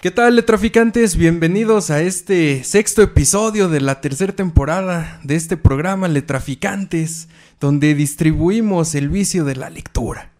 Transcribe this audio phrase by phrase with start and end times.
[0.00, 1.16] ¿Qué tal, letraficantes?
[1.16, 7.28] Bienvenidos a este sexto episodio de la tercera temporada de este programa Letraficantes,
[7.58, 10.30] donde distribuimos el vicio de la lectura.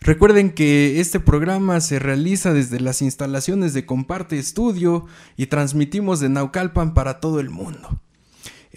[0.00, 6.28] Recuerden que este programa se realiza desde las instalaciones de Comparte Estudio y transmitimos de
[6.28, 8.00] Naucalpan para todo el mundo.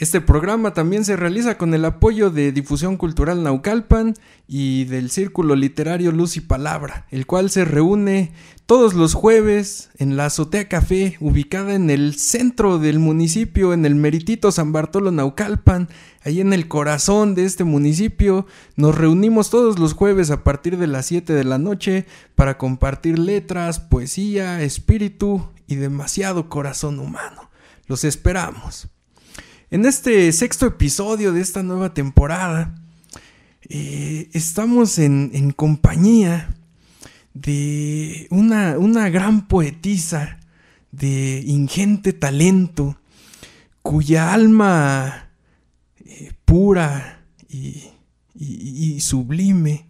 [0.02, 4.16] Este programa también se realiza con el apoyo de Difusión Cultural Naucalpan
[4.48, 8.32] y del Círculo Literario Luz y Palabra, el cual se reúne
[8.66, 13.94] todos los jueves en la Azotea Café, ubicada en el centro del municipio, en el
[13.94, 15.88] Meritito San Bartolo Naucalpan,
[16.24, 18.48] ahí en el corazón de este municipio.
[18.76, 23.20] Nos reunimos todos los jueves a partir de las 7 de la noche para compartir
[23.20, 27.52] letras, poesía, espíritu y demasiado corazón humano.
[27.86, 28.91] Los esperamos.
[29.72, 32.76] En este sexto episodio de esta nueva temporada,
[33.70, 36.54] eh, estamos en, compañía
[37.34, 40.42] de una, una, gran poetisa
[40.92, 43.00] de ingente talento,
[43.82, 45.30] cuya alma
[46.04, 49.86] eh, pura y, sublime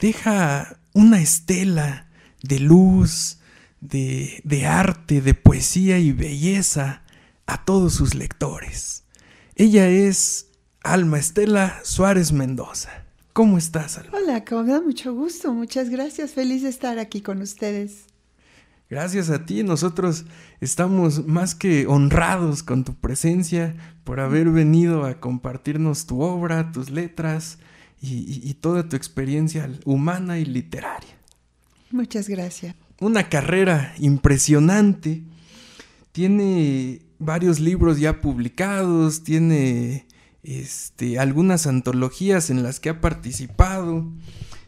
[0.00, 2.08] deja una estela
[2.42, 3.38] de luz,
[3.80, 7.04] de, de arte, de poesía y belleza
[7.46, 8.99] a todos sus lectores.
[9.60, 10.46] Ella es
[10.82, 13.04] Alma Estela Suárez Mendoza.
[13.34, 14.16] ¿Cómo estás, Alma?
[14.16, 15.52] Hola, como me da mucho gusto.
[15.52, 16.30] Muchas gracias.
[16.30, 18.06] Feliz de estar aquí con ustedes.
[18.88, 19.62] Gracias a ti.
[19.62, 20.24] Nosotros
[20.62, 26.88] estamos más que honrados con tu presencia por haber venido a compartirnos tu obra, tus
[26.88, 27.58] letras
[28.00, 31.18] y, y toda tu experiencia humana y literaria.
[31.90, 32.74] Muchas gracias.
[32.98, 35.22] Una carrera impresionante.
[36.12, 40.06] Tiene varios libros ya publicados, tiene
[40.42, 44.10] este, algunas antologías en las que ha participado.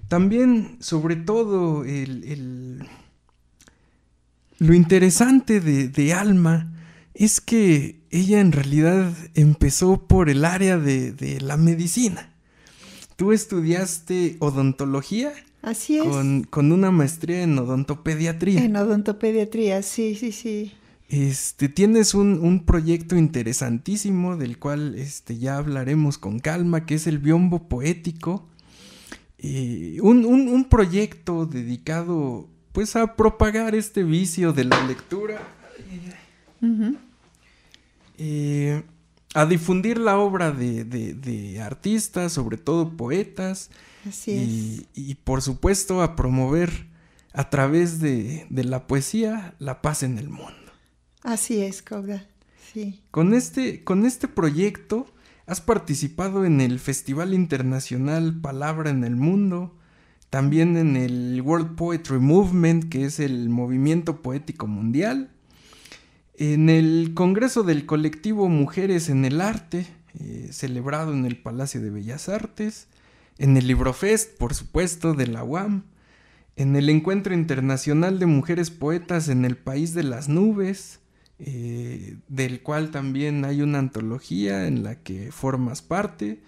[0.07, 2.87] También, sobre todo, el,
[4.59, 6.73] lo interesante de, Alma
[7.15, 12.35] es que ella en realidad empezó por el área de, de la medicina.
[13.17, 15.33] Tú estudiaste odontología.
[15.63, 16.05] Así es.
[16.05, 18.63] Con, con, una maestría en odontopediatría.
[18.63, 20.73] En odontopediatría, sí, sí, sí.
[21.13, 27.19] Este, tienes un, proyecto interesantísimo del cual este, ya hablaremos con calma, que es el
[27.19, 28.49] biombo poético.
[29.37, 35.43] Eh, un, proyecto dedicado pues a propagar este vicio de la lectura.
[38.17, 38.83] Eh,
[39.35, 43.69] a difundir la obra de, artistas, sobre todo poetas.
[44.09, 46.87] Así y, y por supuesto a promover
[47.35, 50.62] a través de la poesía la paz en el mundo.
[51.23, 52.27] Así es, Cobra.
[52.73, 53.01] Sí.
[53.11, 55.07] Con este, con este proyecto
[55.47, 59.77] has participado en el Festival Internacional Palabra en el Mundo,
[60.31, 65.31] también en el World Poetry Movement, que es el movimiento poético mundial,
[66.35, 69.87] en el Congreso del Colectivo Mujeres en el Arte,
[70.19, 72.89] eh, celebrado en el Palacio de Bellas Artes,
[73.39, 75.85] en el Librofest, por supuesto, de la UAM,
[76.57, 81.01] en el Encuentro Internacional de Mujeres Poetas en el País de las Nubes,
[81.45, 86.41] eh, del cual también hay una antología en la que formas parte.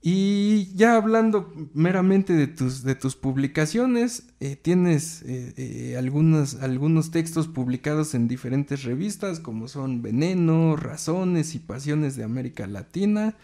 [0.00, 8.14] Y ya hablando meramente de tus, de tus publicaciones, eh, tienes eh, algunos textos publicados
[8.14, 13.36] en diferentes revistas como son Veneno, Razones y Pasiones de América Latina.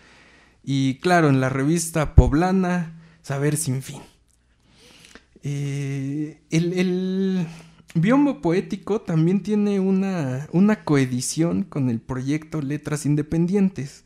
[0.65, 4.01] Y claro, en la revista poblana, Saber sin fin.
[5.43, 7.47] el,
[7.95, 14.05] Biombo Poético también tiene una, una coedición con el proyecto Letras Independientes,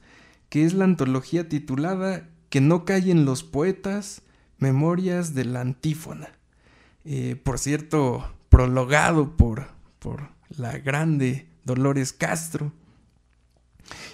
[0.49, 4.23] que es la antología titulada Que no callen los poetas,
[4.59, 6.31] Memorias de la Antífona.
[7.05, 9.67] Eh, por cierto, prologado por,
[9.99, 12.73] por la grande Dolores Castro.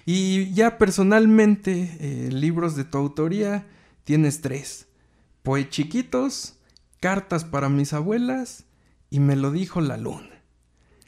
[0.06, 3.66] Y ya personalmente, eh, libros de tu autoría,
[4.04, 4.87] tienes tres.
[5.43, 6.54] Poe chiquitos,
[7.00, 8.64] cartas para mis abuelas
[9.10, 10.43] y me lo dijo la luna.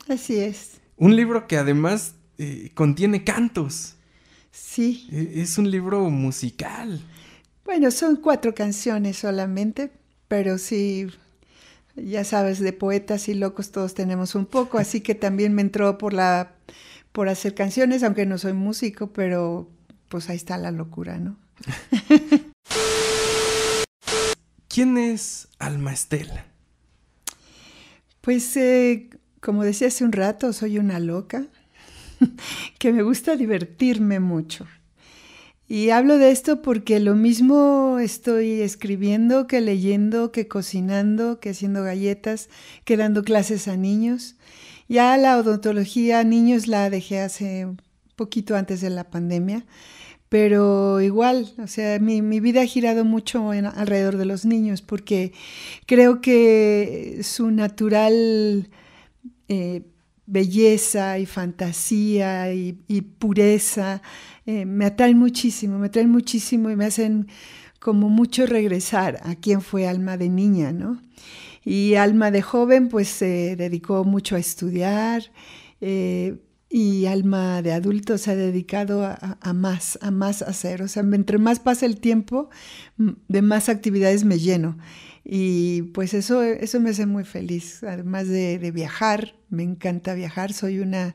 [0.09, 0.81] Así es.
[0.97, 3.97] Un libro que además eh, contiene cantos.
[4.51, 5.09] Sí.
[5.13, 7.01] E, es un libro musical.
[7.65, 9.93] Bueno, son cuatro canciones solamente,
[10.29, 11.07] pero sí,
[11.95, 15.99] ya sabes, de poetas y locos todos tenemos un poco, así que también me entró
[15.99, 16.55] por la
[17.13, 19.69] por hacer canciones, aunque no soy músico, pero
[20.09, 21.37] pues ahí está la locura, ¿no?
[24.69, 26.50] ¿Quién es Alma Estela?
[28.21, 31.47] Pues eh, como decía hace un rato, soy una loca
[32.79, 34.67] que me gusta divertirme mucho.
[35.69, 41.85] Y hablo de esto porque lo mismo estoy escribiendo que leyendo, que cocinando, que haciendo
[41.85, 42.49] galletas,
[42.85, 44.35] que dando clases a niños.
[44.89, 47.69] Ya la odontología, niños la dejé hace
[48.17, 49.65] poquito antes de la pandemia,
[50.31, 55.33] pero igual, o sea, mi, vida ha girado mucho alrededor de los niños porque
[55.87, 58.71] creo que su natural
[59.49, 59.83] eh,
[60.27, 62.73] belleza y fantasía y,
[63.19, 64.03] pureza
[64.47, 67.27] eh, me atraen muchísimo, me atraen muchísimo y me hacen
[67.81, 71.03] como mucho regresar a quien fue alma de niña, ¿no?
[71.65, 75.25] Y alma de joven pues se dedicó mucho a estudiar
[75.81, 76.37] eh,
[76.73, 80.83] y alma de adulto se ha dedicado a, más, a más hacer.
[80.83, 82.49] O sea, entre más pasa el tiempo,
[82.97, 84.79] de más actividades me lleno.
[85.25, 90.53] Y pues eso, eso me hace muy feliz, además de, de viajar, me encanta viajar,
[90.53, 91.15] soy una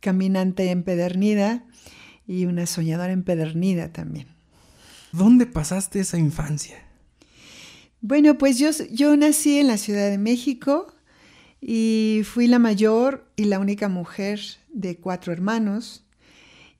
[0.00, 1.64] caminante empedernida
[2.26, 4.26] y una soñadora empedernida también.
[5.12, 6.76] ¿Dónde pasaste esa infancia?
[8.00, 10.92] Bueno, pues yo, yo nací en la Ciudad de México
[11.60, 14.40] y fui la mayor y la única mujer
[14.76, 16.04] de cuatro hermanos.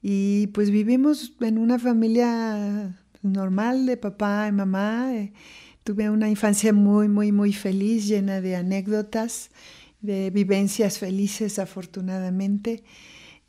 [0.02, 5.14] Y pues vivimos en una familia normal de papá y mamá.
[5.14, 5.32] Eh,
[5.82, 9.50] tuve una infancia muy, muy, muy feliz, llena de anécdotas,
[10.00, 12.84] de vivencias felices afortunadamente.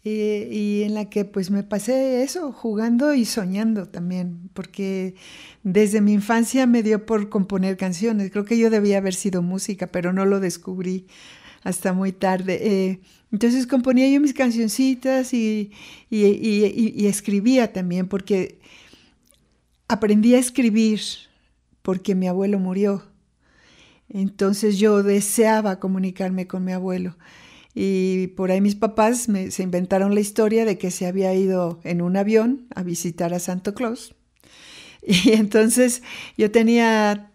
[0.05, 5.15] Eh, y en la que pues me pasé eso, jugando y soñando también, porque
[5.63, 8.31] desde mi infancia me dio por componer canciones.
[8.31, 11.07] Creo que yo debía haber sido música, pero no lo descubrí
[11.63, 12.59] hasta muy tarde.
[12.61, 13.01] Eh,
[13.31, 15.71] entonces componía yo mis cancioncitas y,
[16.09, 18.59] y, escribía también, porque
[19.87, 21.01] aprendí a escribir
[21.81, 23.03] porque mi abuelo murió.
[24.09, 27.17] Entonces yo deseaba comunicarme con mi abuelo.
[27.75, 32.01] Y por ahí mis papás se inventaron la historia de que se había ido en
[32.01, 34.15] un avión a visitar a Santo Claus.
[35.09, 36.01] Y entonces
[36.37, 37.31] yo tenía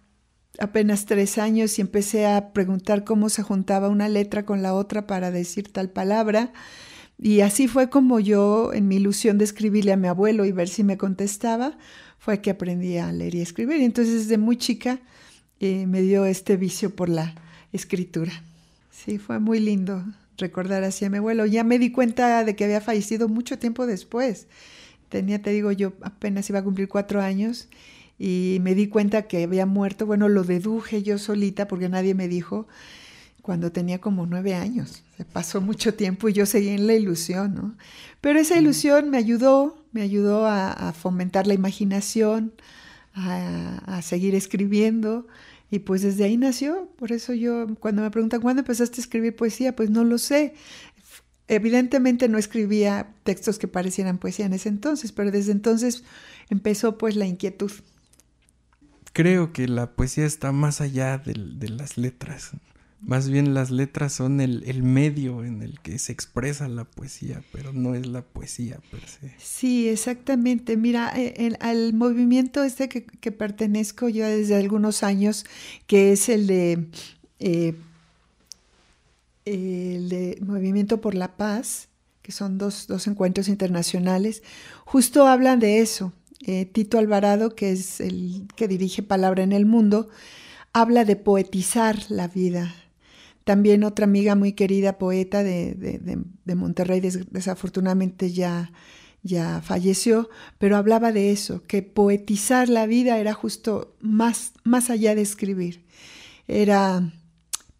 [0.58, 5.06] apenas tres años y empecé a preguntar cómo se juntaba una letra con la otra
[5.06, 6.52] para decir tal palabra.
[7.18, 10.68] Y así fue como yo, en mi ilusión de escribirle a mi abuelo y ver
[10.68, 11.78] si me contestaba,
[12.18, 13.80] fue que aprendí a leer y escribir.
[13.80, 15.00] Y entonces desde muy chica
[15.60, 17.34] eh, me dio este vicio por la
[17.72, 18.32] escritura.
[18.90, 20.04] Sí, fue muy lindo
[20.36, 21.46] recordar así a mi abuelo.
[21.46, 24.46] Ya me di cuenta de que había fallecido mucho tiempo después.
[25.08, 27.68] Tenía, te digo, yo apenas iba a cumplir cuatro años
[28.24, 30.06] y me di cuenta que había muerto.
[30.06, 32.68] Bueno, lo deduje yo solita porque nadie me dijo
[33.42, 35.02] cuando tenía como nueve años.
[35.16, 37.76] Se pasó mucho tiempo y yo seguí en la ilusión, ¿no?
[38.20, 42.52] Pero esa ilusión me ayudó, me ayudó a, fomentar la imaginación,
[43.12, 45.26] a, seguir escribiendo.
[45.72, 49.34] Y pues desde ahí nació, por eso yo, cuando me preguntan, ¿cuándo empezaste a escribir
[49.34, 49.74] poesía?
[49.74, 50.54] Pues no lo sé.
[51.48, 56.04] Evidentemente no escribía textos que parecieran poesía en ese entonces, pero desde entonces
[56.50, 57.72] empezó pues la inquietud
[59.12, 62.50] creo que la poesía está más allá de, las letras.
[63.00, 67.72] Más bien las letras son el, medio en el que se expresa la poesía, pero
[67.72, 69.34] no es la poesía per se.
[69.38, 70.76] Sí, exactamente.
[70.76, 75.44] Mira, eh, al movimiento este que, pertenezco yo desde algunos años,
[75.86, 76.86] que es el de,
[77.40, 77.74] eh,
[79.44, 81.88] el Movimiento por la Paz,
[82.22, 84.44] que son dos, dos encuentros internacionales,
[84.84, 86.12] justo hablan de eso,
[86.44, 90.08] eh, Tito Alvarado, que es el que dirige Palabra en el Mundo,
[90.72, 92.74] habla de poetizar la vida.
[93.44, 96.18] También otra amiga muy querida, poeta de,
[96.54, 98.72] Monterrey, desafortunadamente ya,
[99.22, 105.14] ya falleció, pero hablaba de eso, que poetizar la vida era justo más, más allá
[105.14, 105.84] de escribir.
[106.46, 107.12] Era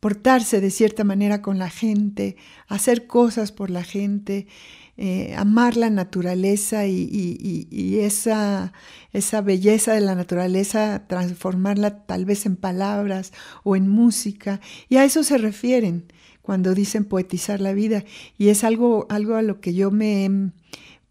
[0.03, 2.35] portarse de cierta manera con la gente,
[2.67, 4.49] hacer cosas por la gente,
[4.97, 8.73] eh, amar la naturaleza y, esa,
[9.13, 13.33] esa, belleza de la naturaleza, transformarla tal vez en palabras
[13.63, 14.61] o en música.
[14.89, 18.03] Y a eso se refieren cuando dicen poetizar la vida.
[18.39, 20.31] Y es algo, algo a lo que yo me he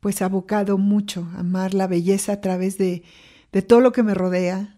[0.02, 3.04] pues abocado mucho, amar la belleza a través de,
[3.54, 4.76] de todo lo que me rodea,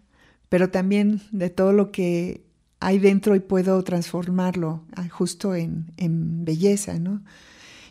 [0.48, 2.44] pero también de todo lo que
[2.84, 5.86] hay dentro y puedo transformarlo ah, justo en,
[6.44, 7.22] belleza, ¿no?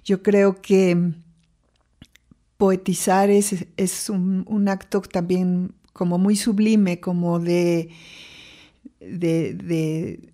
[0.06, 1.14] Yo creo que
[2.58, 7.90] poetizar es, es un, acto también como muy sublime, como de,
[9.00, 10.30] de,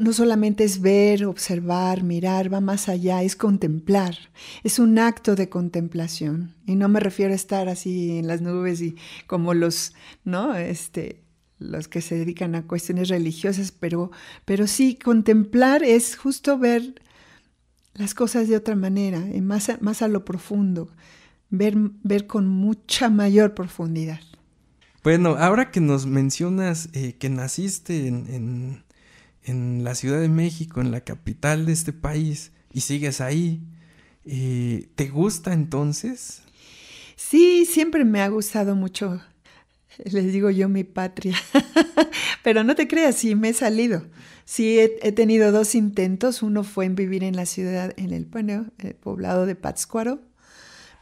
[0.00, 4.16] no solamente es ver, observar, mirar, va más allá, es contemplar,
[4.64, 6.54] es un acto de contemplación.
[6.66, 9.92] Y no me refiero a estar así en las nubes y como los,
[10.24, 10.54] ¿no?
[10.54, 11.20] Este,
[11.60, 14.10] los que se dedican a cuestiones religiosas, pero,
[14.44, 17.00] pero sí, contemplar es justo ver
[17.94, 20.90] las cosas de otra manera, más a, más a lo profundo,
[21.50, 24.20] ver, ver con mucha mayor profundidad.
[25.02, 28.84] Bueno, ahora que nos mencionas eh, que naciste en,
[29.44, 33.62] en, la Ciudad de México, en la capital de este país, y sigues ahí.
[34.24, 36.42] Eh, ¿Te gusta entonces?
[37.16, 39.20] Sí, siempre me ha gustado mucho,
[40.12, 41.36] les digo yo, mi patria.
[42.42, 44.06] Pero no te creas, sí me he salido.
[44.44, 46.42] Sí, he, tenido dos intentos.
[46.42, 48.28] Uno fue en vivir en la ciudad, en el,
[48.78, 50.20] el poblado de Pátzcuaro.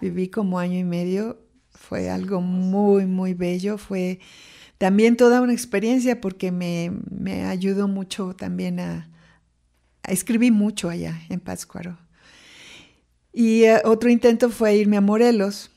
[0.00, 1.40] Viví como año y medio.
[1.70, 3.78] Fue algo muy, muy bello.
[3.78, 4.20] Fue
[4.76, 9.10] también toda una experiencia porque me, me ayudó mucho también a,
[10.02, 11.98] a escribir mucho allá en Pátzcuaro.
[13.32, 15.70] Y eh, otro intento fue irme a Morelos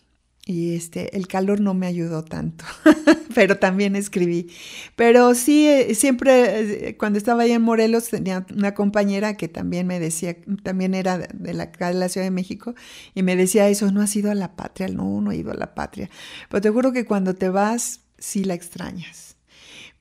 [0.52, 2.66] y este, el calor no me ayudó tanto,
[3.36, 4.52] pero también escribí.
[4.96, 9.88] Pero sí, eh, siempre eh, cuando estaba allá en Morelos tenía una compañera que también
[9.88, 12.76] me decía, también era de la, de la Ciudad de México,
[13.16, 15.56] y me decía eso, no has ido a la patria, no, no he ido a
[15.56, 16.10] la patria.
[16.50, 19.38] Pero te juro que cuando te vas, sí la extrañas.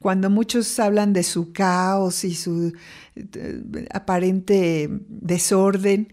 [0.00, 2.72] Cuando muchos hablan de su caos y su
[3.92, 6.10] aparente desorden,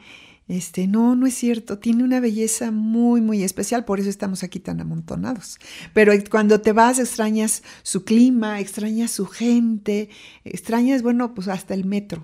[0.47, 4.59] este, no, no es cierto, tiene una belleza muy, muy especial, por eso estamos aquí
[4.59, 5.59] tan amontonados.
[5.93, 10.09] Pero cuando te vas extrañas su clima, extrañas su gente,
[10.45, 12.23] extrañas, bueno, pues hasta el metro,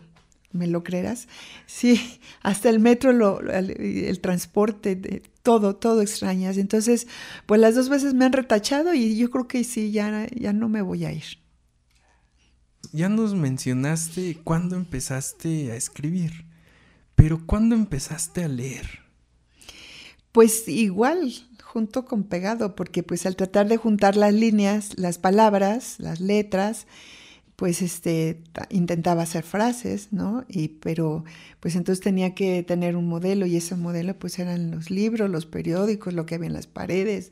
[0.53, 1.27] ¿me lo creerás?
[1.65, 2.00] Sí,
[2.42, 6.58] hasta el metro, el, transporte, todo, todo extrañas.
[6.58, 7.08] Entonces,
[7.46, 10.70] pues las dos veces me han retachado y yo creo que sí, ya, ya no
[10.70, 11.44] me voy a ir.
[12.94, 16.52] Ya nos mencionaste cuándo empezaste a escribir.
[17.15, 19.03] Pero ¿cuándo empezaste a leer?
[20.32, 21.32] Pues igual,
[21.63, 26.88] junto con pegado, porque pues al tratar de juntar las líneas, las palabras, las letras,
[27.55, 30.43] pues este intentaba hacer frases, ¿no?
[30.50, 31.24] Y pero
[31.60, 35.46] pues entonces tenía que tener un modelo y ese modelo pues eran los libros, los
[35.46, 37.32] periódicos, lo que había en las paredes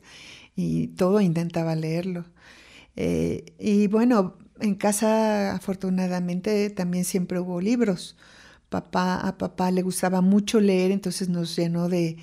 [0.56, 2.24] y todo intentaba leerlo.
[2.96, 8.16] Eh, y bueno, en casa afortunadamente también siempre hubo libros
[8.72, 12.16] papá, a papá le gustaba mucho leer, entonces nos llenó de,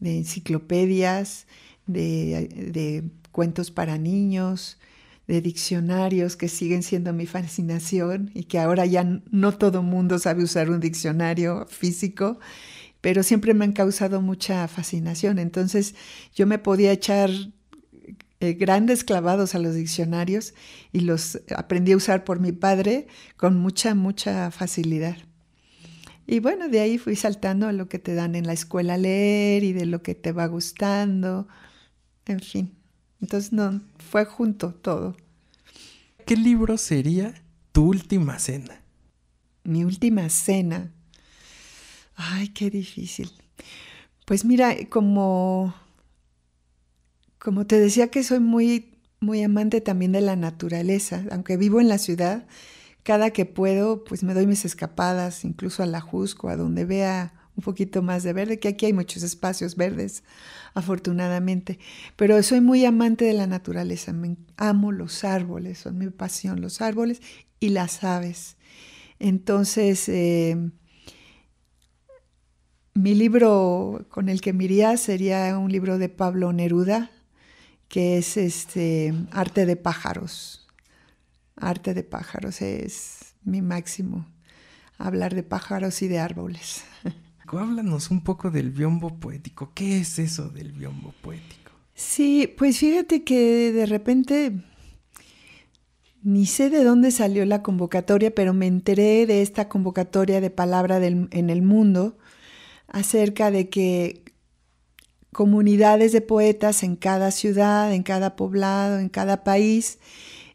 [0.00, 1.46] enciclopedias,
[1.86, 4.78] de, cuentos para niños,
[5.26, 10.44] de diccionarios que siguen siendo mi fascinación y que ahora ya no todo mundo sabe
[10.44, 12.38] usar un diccionario físico,
[13.00, 15.38] pero siempre me han causado mucha fascinación.
[15.38, 15.94] Entonces
[16.34, 17.30] yo me podía echar
[18.40, 20.54] eh, grandes clavados a los diccionarios
[20.92, 25.27] y los aprendí a usar por mi padre con mucha, mucha facilidad.
[26.30, 28.98] Y bueno, de ahí fui saltando a lo que te dan en la escuela a
[28.98, 31.48] leer y de lo que te va gustando,
[32.26, 32.74] en fin.
[33.22, 35.16] Entonces, no, fue junto todo.
[36.26, 37.32] ¿Qué libro sería
[37.72, 38.82] tu última cena?
[39.64, 40.92] Mi última cena.
[42.14, 43.30] Ay, qué difícil.
[44.26, 45.74] Pues mira, como,
[47.38, 51.88] como te decía que soy muy, muy amante también de la naturaleza, aunque vivo en
[51.88, 52.46] la ciudad,
[53.02, 57.32] cada que puedo, pues me doy mis escapadas, incluso a la Jusco, a donde vea
[57.56, 60.22] un poquito más de verde, que aquí hay muchos espacios verdes,
[60.74, 61.80] afortunadamente.
[62.14, 66.80] Pero soy muy amante de la naturaleza, me amo los árboles, son mi pasión, los
[66.80, 67.20] árboles
[67.58, 68.56] y las aves.
[69.18, 70.70] Entonces, eh,
[72.94, 77.10] mi libro con el que me iría sería un libro de Pablo Neruda,
[77.88, 80.67] que es este Arte de pájaros.
[81.60, 84.26] Arte de pájaros es mi máximo.
[84.96, 86.84] Hablar de pájaros y de árboles.
[87.46, 89.72] Háblanos un poco del biombo poético.
[89.74, 91.72] ¿Qué es eso del biombo poético?
[91.94, 94.52] Sí, pues fíjate que de repente
[96.22, 101.04] ni sé de dónde salió la convocatoria, pero me enteré de esta convocatoria de palabra
[101.04, 102.18] en el mundo
[102.86, 104.24] acerca de que
[105.32, 109.98] comunidades de poetas en cada ciudad, en cada poblado, en cada país,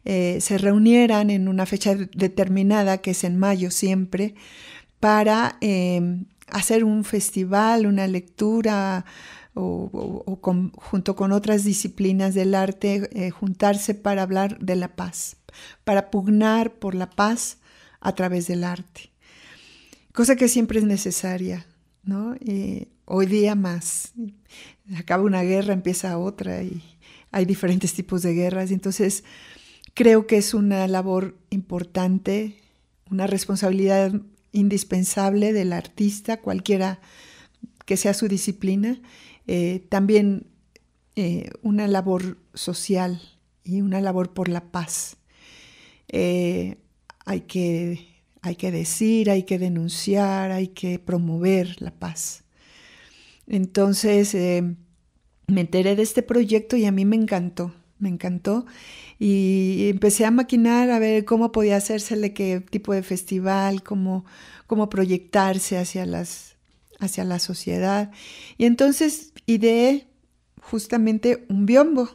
[0.04, 4.34] eh, se reunieran en una fecha determinada, que es en mayo siempre,
[5.00, 9.04] para em, hacer un festival, una lectura
[9.54, 10.38] o,
[10.76, 15.36] junto con otras disciplinas del arte, eh, juntarse para hablar de la paz,
[15.84, 17.58] para pugnar por la paz
[18.00, 19.10] a través del arte.
[20.12, 21.66] Cosa que siempre es necesaria,
[22.02, 22.34] ¿no?
[23.06, 24.12] hoy día más.
[24.96, 26.82] Acaba una guerra, empieza otra y
[27.30, 28.70] hay diferentes tipos de guerras.
[28.70, 29.24] Entonces,
[29.94, 32.56] Creo que es una labor importante,
[33.10, 34.12] una responsabilidad
[34.50, 37.00] indispensable del artista, cualquiera
[37.84, 39.00] que sea su disciplina,
[39.46, 40.48] eh, también
[41.14, 43.22] eh, una labor social
[43.62, 45.16] y una labor por la paz.
[46.08, 46.78] Eh,
[47.24, 48.08] hay, que,
[48.42, 52.42] hay que decir, hay que denunciar, hay que promover la paz.
[53.46, 58.66] Entonces, me enteré de este proyecto y a mí me encantó, me encantó
[59.18, 64.24] y empecé a maquinar a ver cómo podía hacérsele, qué tipo de festival, cómo,
[64.66, 66.56] cómo proyectarse hacia las,
[66.98, 68.10] hacia la sociedad.
[68.58, 70.06] Y entonces ideé
[70.60, 72.10] justamente un biombo.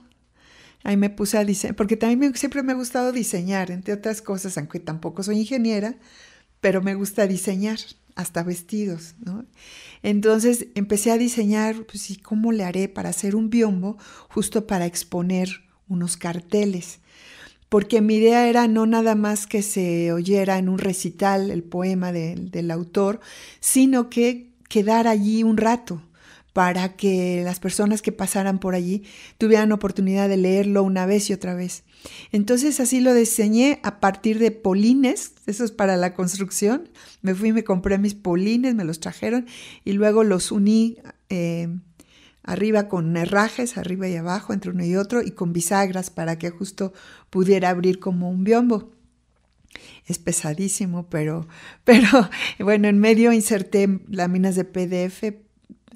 [0.84, 4.58] Ahí me puse a diseñar, porque también siempre me ha gustado diseñar, entre otras cosas,
[4.58, 5.96] aunque tampoco soy ingeniera,
[6.62, 7.80] pero me gusta diseñar
[8.16, 9.46] hasta vestidos, ¿no?
[10.04, 13.98] Entonces empecé a diseñar, pues, ¿y cómo le haré para hacer un biombo
[14.30, 17.00] justo para exponer unos carteles?
[17.68, 22.12] Porque mi idea era no nada más que se oyera en un recital el poema
[22.12, 23.20] del autor,
[23.60, 26.02] sino que quedara allí un rato,
[26.54, 29.04] para que las personas que pasaran por allí
[29.38, 31.84] tuvieran oportunidad de leerlo una vez y otra vez.
[32.32, 36.90] Entonces así lo diseñé a partir de polines, eso es para la construcción.
[37.22, 39.46] Me fui y me compré mis polines, me los trajeron
[39.86, 40.98] y luego los uní
[41.30, 41.70] eh,
[42.44, 46.50] arriba con herrajes, arriba y abajo, entre uno y otro, y con bisagras para que
[46.50, 46.94] justo
[47.30, 48.92] pudiera abrir como un biombo.
[50.08, 51.48] Es pesadísimo, pero,
[51.84, 52.30] pero
[52.60, 55.24] bueno, en medio inserté láminas de PDF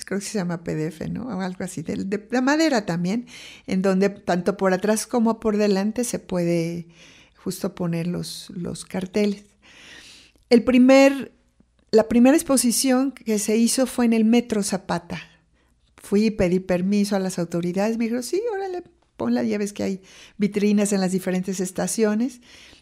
[0.06, 1.28] creo que se llama PDF, ¿no?
[1.28, 3.28] O algo así, de, la madera también,
[3.68, 6.88] en donde tanto por atrás como por delante se puede
[7.36, 9.46] justo poner los, los carteles.
[10.50, 11.32] El primer,
[11.92, 15.22] la primera exposición que se hizo fue en el Metro Zapata.
[16.04, 18.84] Fui y pedí permiso a las autoridades, me dijeron, sí, órale,
[19.18, 20.02] ponla, ya ves que hay
[20.38, 22.42] vitrinas en las diferentes estaciones,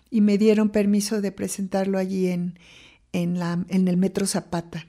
[0.09, 2.59] y me dieron permiso de presentarlo allí en,
[3.13, 4.87] en, la, en el Metro Zapata.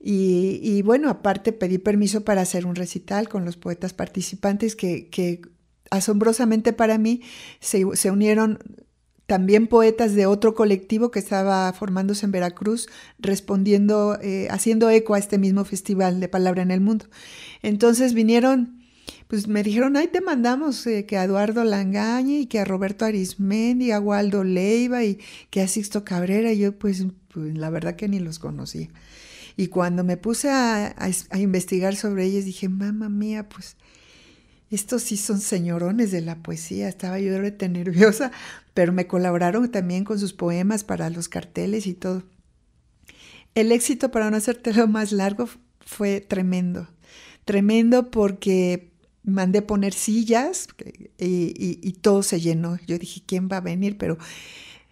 [0.00, 5.40] Y, bueno, aparte pedí permiso para hacer un recital con los poetas participantes que,
[5.90, 7.22] asombrosamente para mí
[7.60, 8.58] se, unieron
[9.28, 15.18] también poetas de otro colectivo que estaba formándose en Veracruz, respondiendo, eh, haciendo eco a
[15.18, 17.04] este mismo festival de Palabra en el Mundo.
[17.62, 18.80] Entonces vinieron,
[19.26, 23.04] pues me dijeron, ahí te mandamos eh, que a Eduardo Langaña y que a Roberto
[23.04, 25.18] Arismendi, a Waldo Leiva y
[25.50, 26.50] que a Sixto Cabrera.
[26.54, 28.88] Y yo pues, pues la verdad que ni los conocía.
[29.58, 30.96] Y cuando me puse a,
[31.34, 33.76] investigar sobre ellos, dije, mamá mía, pues
[34.70, 36.88] estos sí son señorones de la poesía.
[36.88, 38.32] Estaba yo de nerviosa,
[38.78, 42.22] pero me colaboraron también con sus poemas para los carteles y todo.
[43.56, 45.48] El éxito, para no hacértelo más largo,
[45.80, 46.86] fue tremendo.
[47.44, 48.92] Tremendo porque
[49.24, 50.68] mandé poner sillas
[51.18, 52.78] y, y todo se llenó.
[52.86, 53.98] Yo dije, ¿quién va a venir?
[53.98, 54.16] Pero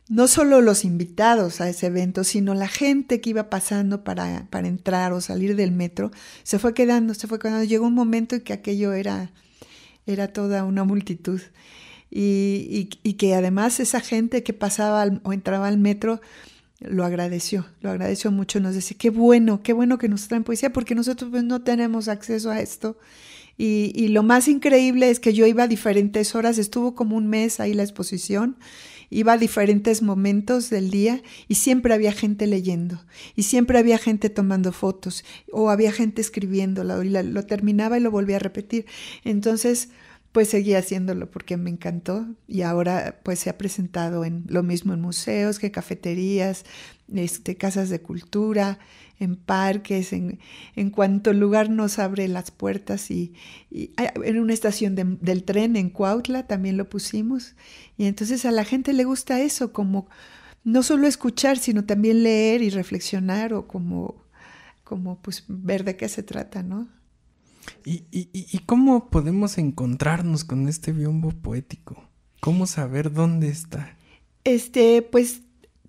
[0.08, 4.66] no solo los invitados a ese evento, sino la gente que iba pasando para, para,
[4.66, 6.10] entrar o salir del metro,
[6.42, 7.62] se fue quedando, se fue quedando.
[7.62, 9.30] Llegó un momento en que aquello era,
[10.06, 11.40] era toda una multitud.
[12.10, 12.84] Y,
[13.18, 16.20] que además esa gente que pasaba o entraba al metro
[16.80, 18.60] lo agradeció, lo agradeció mucho.
[18.60, 22.08] Nos decía, qué bueno, qué bueno que nos traen poesía, porque nosotros pues, no tenemos
[22.08, 22.96] acceso a esto.
[23.58, 27.60] Y, lo más increíble es que yo iba a diferentes horas, estuvo como un mes
[27.60, 28.56] ahí la exposición
[29.08, 33.04] iba a diferentes momentos del día y siempre había gente leyendo
[33.36, 38.36] y siempre había gente tomando fotos o había gente escribiéndolo lo terminaba y lo volvía
[38.36, 38.86] a repetir.
[39.24, 39.90] Entonces,
[40.36, 44.92] pues seguí haciéndolo porque me encantó y ahora pues se ha presentado en lo mismo
[44.92, 46.66] en museos que cafeterías,
[47.10, 48.78] este, casas de cultura,
[49.18, 50.38] en parques, en,
[50.74, 53.32] en cuanto lugar nos abre las puertas y,
[53.70, 57.54] en una estación del tren en Cuautla también lo pusimos
[57.96, 60.06] y entonces a la gente le gusta eso, como
[60.64, 64.22] no solo escuchar, sino también leer y reflexionar o como,
[64.84, 66.94] como pues ver de qué se trata, ¿no?
[67.84, 72.02] ¿Y, y, y cómo podemos encontrarnos con este biombo poético?
[72.40, 73.96] ¿Cómo saber dónde está?
[74.44, 75.42] Este, pues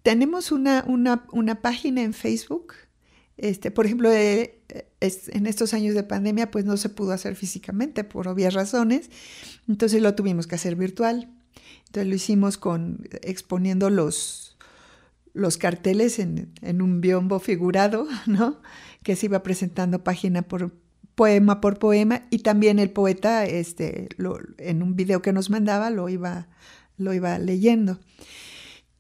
[0.04, 2.74] tenemos una, una, una página en Facebook
[3.38, 4.60] este, por ejemplo, eh,
[5.00, 9.10] en estos años de pandemia, pues no se pudo hacer físicamente por obvias razones,
[9.68, 11.32] entonces lo tuvimos que hacer virtual.
[11.86, 14.58] Entonces lo hicimos con exponiendo los,
[15.34, 18.60] los carteles en, un biombo figurado, ¿no?
[19.04, 20.74] Que se iba presentando página por
[21.18, 24.08] poema por poema y también el poeta, este,
[24.60, 26.48] en un video que nos mandaba, lo iba,
[26.96, 28.00] lo iba leyendo.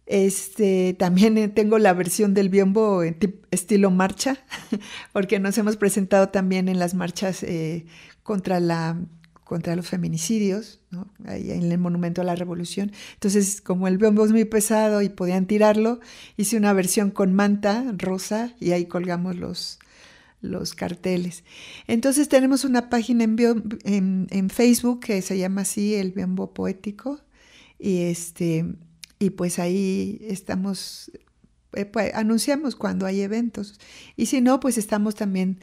[0.08, 3.18] Este, también eh, tengo la versión del biombo en
[3.52, 4.40] estilo marcha,
[5.14, 7.86] porque nos hemos presentado también en las marchas eh,
[8.24, 9.00] contra, la,
[9.44, 10.82] contra los feminicidios,
[11.24, 12.94] ahí en el Monumento a la Revolución.
[13.14, 16.00] Entonces, como el biombo es muy pesado y podían tirarlo,
[16.36, 19.78] hice una versión con manta rosa y ahí colgamos los,
[20.42, 21.44] los carteles.
[21.88, 27.20] Entonces tenemos una página en, Facebook que se llama así, el biombo poético,
[27.80, 28.66] y este
[29.20, 31.12] y pues ahí estamos,
[31.74, 33.80] eh, pues, anunciamos cuando hay eventos.
[34.16, 35.60] Y si no, pues estamos también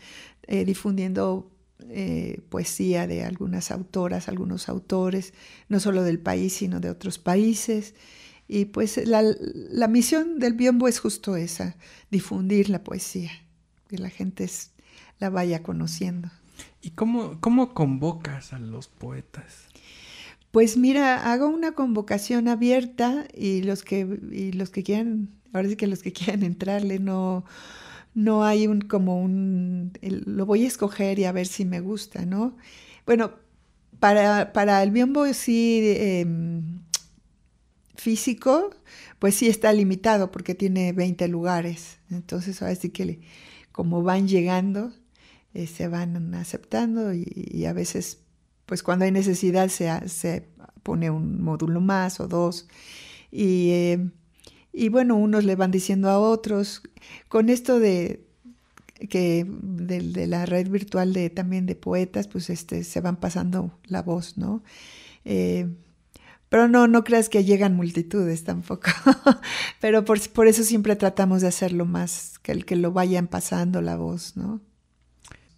[0.46, 1.50] eh, difundiendo
[1.88, 5.34] eh, poesía de algunas autoras, algunos autores,
[5.68, 7.94] no solo del país, sino de otros países.
[8.48, 11.76] Y pues la, la misión del biombo es justo esa,
[12.10, 13.30] difundir la poesía,
[13.94, 14.50] que la gente
[15.20, 16.28] la vaya conociendo.
[16.82, 19.68] ¿Y cómo, cómo convocas a los poetas?
[20.50, 24.00] Pues mira, hago una convocación abierta y los que,
[24.32, 27.44] y los que quieran, ahora sí que los que quieran entrarle, no,
[28.14, 32.26] no hay un como un, lo voy a escoger y a ver si me gusta,
[32.26, 32.56] ¿no?
[33.06, 33.32] Bueno,
[34.00, 36.80] para, para el biombo sí em,
[37.94, 38.70] físico,
[39.18, 41.98] pues sí está limitado porque tiene 20 lugares.
[42.10, 43.20] Entonces, ahora sí que
[43.74, 44.92] como van llegando,
[45.52, 48.20] eh, se van aceptando y, a veces,
[48.66, 50.48] pues cuando hay necesidad, se, se
[50.84, 52.68] pone un módulo más o dos.
[53.32, 54.10] Y, eh,
[54.72, 56.82] y bueno, unos le van diciendo a otros,
[57.28, 58.24] con esto de
[59.10, 64.02] que de, la red virtual de también de poetas, pues este, se van pasando la
[64.02, 64.62] voz, ¿no?
[65.24, 65.68] Eh,
[66.54, 68.88] pero no, no creas que llegan multitudes tampoco.
[69.80, 73.82] Pero por, por, eso siempre tratamos de hacerlo más, que el que lo vayan pasando
[73.82, 74.60] la voz, ¿no?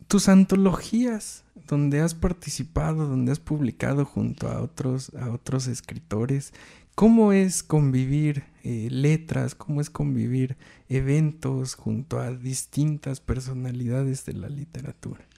[0.08, 6.54] Tus antologías, donde has participado, donde has publicado junto a otros, a otros escritores,
[6.94, 9.54] ¿cómo es convivir eh, letras?
[9.54, 10.56] ¿Cómo es convivir
[10.88, 15.28] eventos junto a distintas personalidades de la literatura?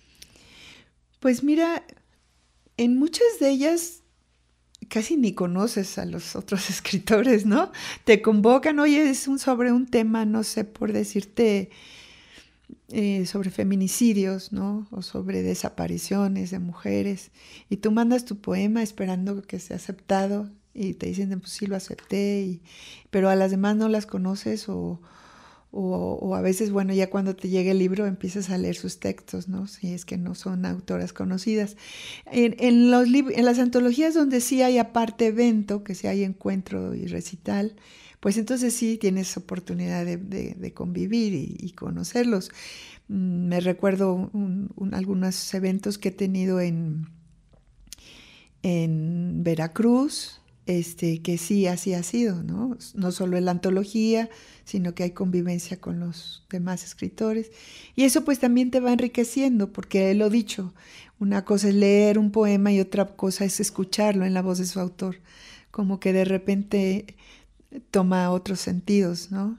[1.18, 1.82] Pues mira,
[2.76, 3.97] en muchas de ellas
[4.88, 7.72] casi ni conoces a los otros escritores, ¿no?
[8.04, 11.70] Te convocan, oye, es un, sobre un tema, no sé, por decirte,
[12.90, 14.88] eh, sobre feminicidios, ¿no?
[14.90, 17.30] O sobre desapariciones de mujeres.
[17.68, 21.76] Y tú mandas tu poema esperando que sea aceptado y te dicen, pues sí, lo
[21.76, 22.60] acepté,
[23.10, 25.00] pero a las demás no las conoces o
[25.70, 29.48] o, a veces, bueno, ya cuando te llega el libro empiezas a leer sus textos,
[29.48, 29.66] ¿no?
[29.66, 31.76] Si es que no son autoras conocidas.
[32.26, 37.76] En, en las antologías donde sí hay aparte evento, que sí hay encuentro y recital,
[38.20, 42.50] pues entonces sí tienes oportunidad de, convivir y, conocerlos.
[43.08, 44.30] Mm, me recuerdo
[44.92, 47.08] algunos eventos que he tenido en,
[48.62, 52.76] en Veracruz, este, que sí así ha sido, ¿no?
[52.94, 54.28] No solo en la antología,
[54.64, 57.50] sino que hay convivencia con los demás escritores.
[57.96, 60.74] Y eso pues también te va enriqueciendo, porque lo dicho,
[61.18, 64.66] una cosa es leer un poema y otra cosa es escucharlo en la voz de
[64.66, 65.16] su autor,
[65.70, 67.16] como que de repente
[67.90, 69.58] toma otros sentidos, ¿no?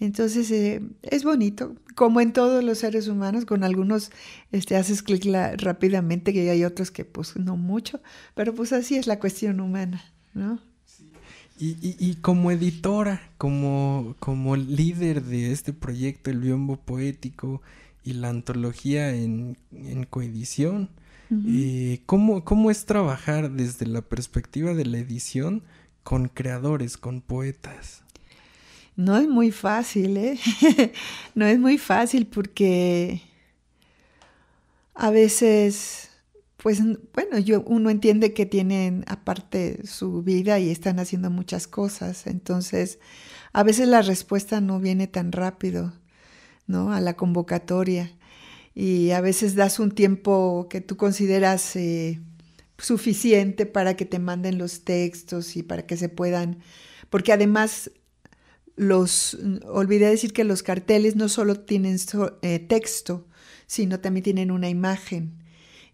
[0.00, 4.10] Entonces eh, es bonito, como en todos los seres humanos, con algunos
[4.50, 5.24] este, haces clic
[5.58, 8.00] rápidamente, que hay otros que pues no mucho,
[8.34, 10.02] pero pues así es la cuestión humana.
[10.34, 10.60] ¿No?
[11.62, 17.60] Y, como editora, como, como líder de este proyecto, el biombo poético
[18.02, 19.58] y la antología en,
[20.08, 20.88] coedición,
[21.46, 25.62] eh, ¿cómo, es trabajar desde la perspectiva de la edición
[26.02, 28.04] con creadores, con poetas?
[28.96, 30.40] No es muy fácil, ¿eh?
[31.34, 33.20] no es muy fácil porque
[34.94, 36.09] a veces
[36.62, 36.80] pues
[37.14, 42.98] bueno, yo, uno entiende que tienen aparte su vida y están haciendo muchas cosas, entonces
[43.54, 45.94] a veces la respuesta no viene tan rápido,
[46.66, 46.92] ¿no?
[46.92, 48.12] A la convocatoria
[48.74, 52.20] y a veces das un tiempo que tú consideras eh,
[52.76, 56.58] suficiente para que te manden los textos y para que se puedan,
[57.08, 57.90] porque además
[58.76, 61.96] los, olvidé decir que los carteles no solo tienen
[62.42, 63.26] eh, texto,
[63.66, 65.39] sino también tienen una imagen.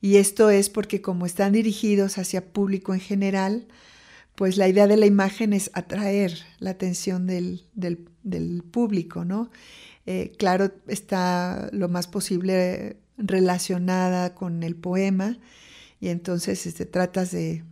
[0.07, 3.66] Y esto es porque como están dirigidos hacia público en general,
[4.37, 7.64] pues la idea de la imagen es atraer la atención del,
[8.71, 9.51] público, ¿no?
[10.07, 15.40] Eh, claro, está lo más posible relacionada con el poema
[15.99, 17.64] y entonces este, tratas de,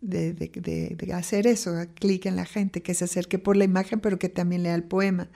[0.00, 4.18] de, de hacer eso, clic en la gente, que se acerque por la imagen, pero
[4.18, 5.28] que también lea el poema.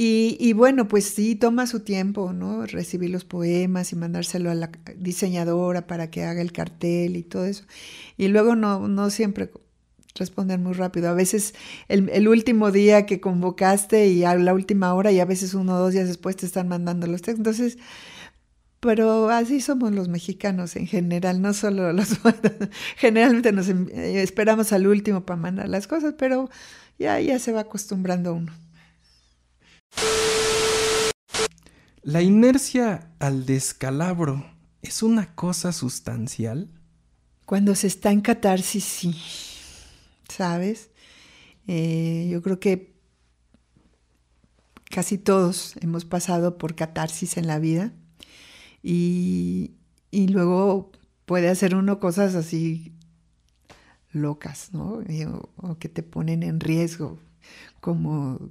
[0.00, 2.64] Y, bueno, pues sí, toma su tiempo, ¿no?
[2.66, 7.46] Recibir los poemas y mandárselo a la diseñadora para que haga el cartel y todo
[7.46, 7.64] eso.
[8.16, 9.50] Y luego no, no siempre
[10.14, 11.08] responden muy rápido.
[11.08, 11.52] A veces
[11.88, 15.78] el, último día que convocaste y a la última hora y a veces uno o
[15.80, 17.38] dos días después te están mandando los textos.
[17.38, 17.78] Entonces,
[18.78, 22.20] pero así somos los mexicanos en general, no solo los...
[22.98, 26.48] Generalmente nos eh, esperamos al último para mandar las cosas, pero
[27.00, 28.52] ya, ya se va acostumbrando uno.
[32.08, 34.46] ¿La inercia al descalabro
[34.82, 36.70] es una cosa sustancial?
[37.44, 39.14] Cuando se está en catarsis, sí.
[40.28, 40.90] ¿Sabes?
[41.66, 42.94] Eh, yo creo que
[44.90, 47.92] casi todos hemos pasado por catarsis en la vida
[48.82, 49.74] y,
[50.12, 50.92] luego
[51.26, 52.94] puede hacer uno cosas así
[54.12, 55.02] locas, ¿no?
[55.02, 57.18] Eh, o que te ponen en riesgo,
[57.80, 58.50] como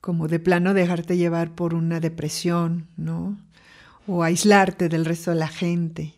[0.00, 3.36] como de plano dejarte llevar por una depresión, ¿no?
[4.08, 6.14] o aislarte del resto de la gente.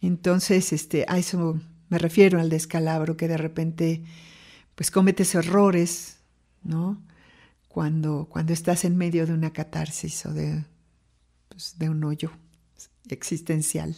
[0.00, 4.04] Entonces, este, a eso me refiero al descalabro, que de repente
[4.76, 6.18] pues cometes errores,
[6.62, 7.02] ¿no?
[7.66, 10.64] Cuando, cuando estás en medio de una catarsis o de,
[11.48, 12.30] pues, de un hoyo
[13.08, 13.96] existencial.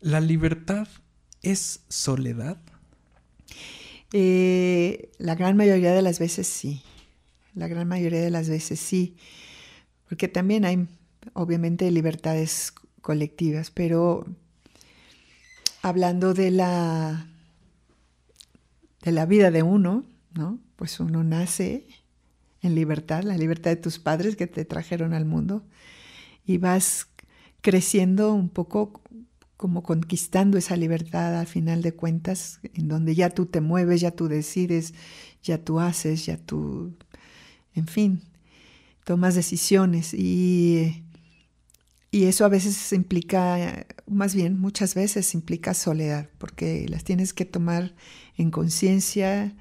[0.00, 0.86] ¿La libertad
[1.42, 2.58] es soledad?
[4.12, 6.82] Eh, la gran mayoría de las veces sí.
[7.54, 9.16] La gran mayoría de las veces sí.
[10.08, 10.86] Porque también hay,
[11.32, 14.26] obviamente, libertades colectivas, pero
[15.82, 17.26] hablando de la,
[19.02, 20.58] de la vida de uno, ¿no?
[20.76, 21.86] Pues uno nace
[22.62, 25.64] en libertad, la libertad de tus padres que te trajeron al mundo,
[26.46, 27.08] y vas
[27.60, 29.01] creciendo un poco
[29.62, 34.10] como conquistando esa libertad al final de cuentas, en donde ya tú te mueves, ya
[34.10, 34.92] tú decides,
[35.40, 36.96] ya tú haces, ya tú,
[37.72, 38.22] en fin,
[39.04, 41.04] tomas decisiones y,
[42.10, 47.44] y eso a veces implica, más bien muchas veces implica soledad, porque las tienes que
[47.44, 47.94] tomar
[48.36, 49.54] en conciencia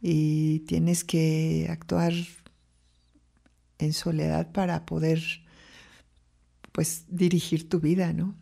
[0.00, 2.14] y tienes que actuar
[3.78, 5.22] en soledad para poder
[6.72, 8.41] pues dirigir tu vida, ¿no?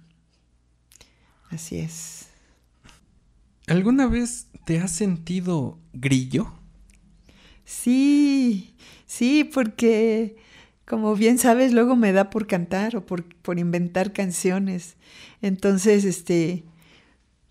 [1.51, 2.29] Así es.
[3.67, 6.53] ¿Alguna vez te has sentido grillo?
[7.65, 8.75] Sí,
[9.07, 10.37] sí, porque
[10.91, 14.97] como bien sabes, luego me da por cantar o por, por inventar canciones.
[15.41, 16.65] Entonces, este,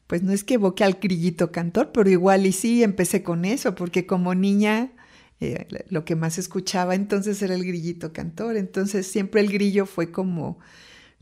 [0.07, 3.75] pues no es que evoque al grillito cantor, pero igual y sí empecé con eso,
[3.75, 4.91] porque como niña
[5.39, 8.57] eh, lo que más escuchaba entonces era el grillito cantor.
[8.57, 10.59] Entonces siempre el grillo fue como,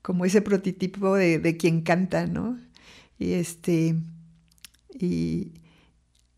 [0.01, 2.57] como ese prototipo de, de quien canta, ¿no?
[3.19, 3.95] Y este,
[4.99, 5.51] y,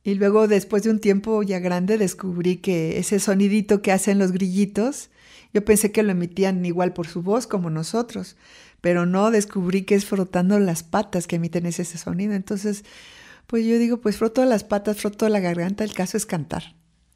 [0.04, 4.32] y luego después de un tiempo ya grande descubrí que ese sonidito que hacen los
[4.32, 5.10] grillitos,
[5.54, 8.36] yo pensé que lo emitían igual por su voz como nosotros,
[8.82, 12.34] pero no descubrí que es frotando las patas que emiten ese, sonido.
[12.34, 12.86] Entonces,
[13.48, 16.76] pues yo digo, pues froto las patas, froto la garganta, el caso es cantar,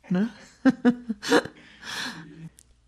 [0.10, 0.30] ¿no?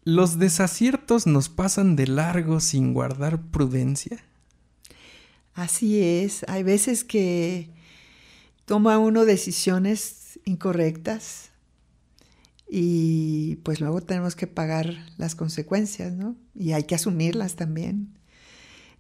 [0.04, 4.24] ¿Los desaciertos nos pasan de largo sin guardar prudencia?
[5.56, 7.70] Así es, hay veces que
[8.66, 11.52] toma uno decisiones incorrectas
[12.70, 16.36] y pues luego tenemos que pagar las consecuencias, ¿no?
[16.54, 18.18] Y hay que asumirlas también.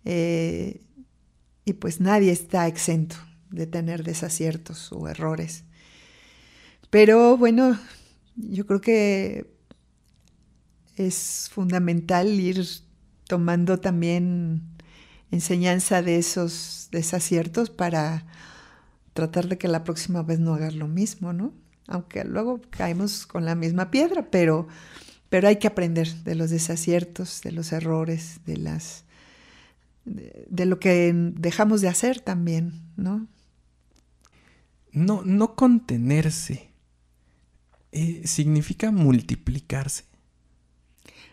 [0.05, 0.79] Eh,
[1.65, 3.17] y pues nadie está exento
[3.49, 5.65] de tener desaciertos o errores.
[6.89, 7.77] Pero bueno,
[8.37, 9.53] yo creo que
[10.95, 12.65] es fundamental ir
[13.27, 14.74] tomando también
[15.35, 18.25] enseñanza de esos desaciertos para
[19.13, 21.53] tratar de que la próxima vez no hagas lo mismo, ¿no?
[21.87, 24.67] Aunque luego caemos con la misma piedra, pero,
[25.29, 29.05] pero hay que aprender de los desaciertos, de los errores, de las
[30.05, 33.27] de, lo que dejamos de hacer también, ¿no?
[34.91, 36.69] No, no contenerse.
[37.91, 40.03] Eh, significa multiplicarse.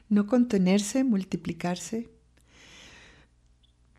[0.08, 2.08] No contenerse, multiplicarse.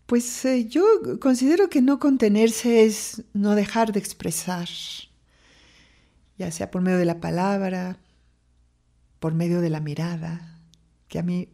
[0.05, 0.83] Pues eh, yo
[1.19, 4.67] considero que no contenerse es no dejar de expresar,
[6.37, 7.97] ya sea por medio de la palabra,
[9.19, 10.59] por medio de la mirada,
[11.07, 11.49] que a mí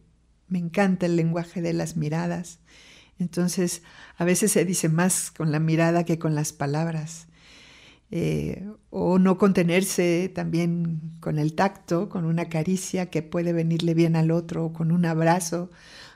[0.47, 2.59] me encanta el lenguaje de las miradas.
[3.19, 3.83] Entonces,
[4.17, 7.27] a veces se dice más con la mirada que con las palabras.
[8.11, 14.15] Eh, o no contenerse también con el tacto, con una caricia que puede venirle bien
[14.15, 15.69] al otro, o con un abrazo,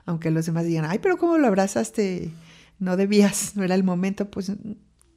[0.06, 2.32] aunque los demás digan, ay, pero ¿cómo lo abrazaste?
[2.80, 4.52] No debías, no era el momento, pues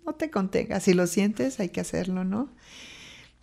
[0.05, 0.85] no te contengas.
[0.85, 2.55] Si lo sientes, hay que hacerlo, ¿no?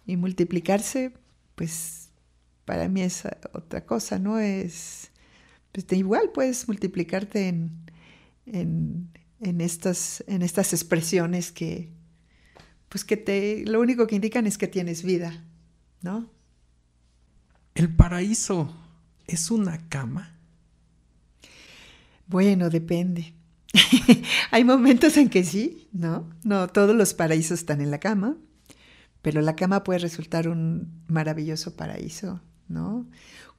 [0.06, 1.14] Y multiplicarse,
[1.56, 2.10] pues
[2.66, 4.40] para mí es otra cosa, ¿no?
[4.40, 5.12] Es,
[5.72, 7.72] pues igual puedes multiplicarte en,
[8.46, 9.10] en,
[9.42, 11.90] en, estas, en estas expresiones que,
[12.90, 15.44] pues que te, lo único que indican es que tienes vida,
[16.02, 16.30] ¿no?
[17.76, 18.74] ¿El paraíso
[19.28, 20.33] es una cama?
[22.34, 23.36] Bueno, depende.
[24.50, 26.32] Hay momentos en que sí, ¿no?
[26.44, 28.38] No todos los paraísos están en la cama,
[29.22, 33.08] pero la cama puede resultar un maravilloso paraíso, ¿no?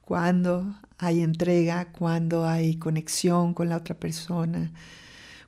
[0.01, 4.73] Cuando hay entrega, cuando hay conexión con la otra persona,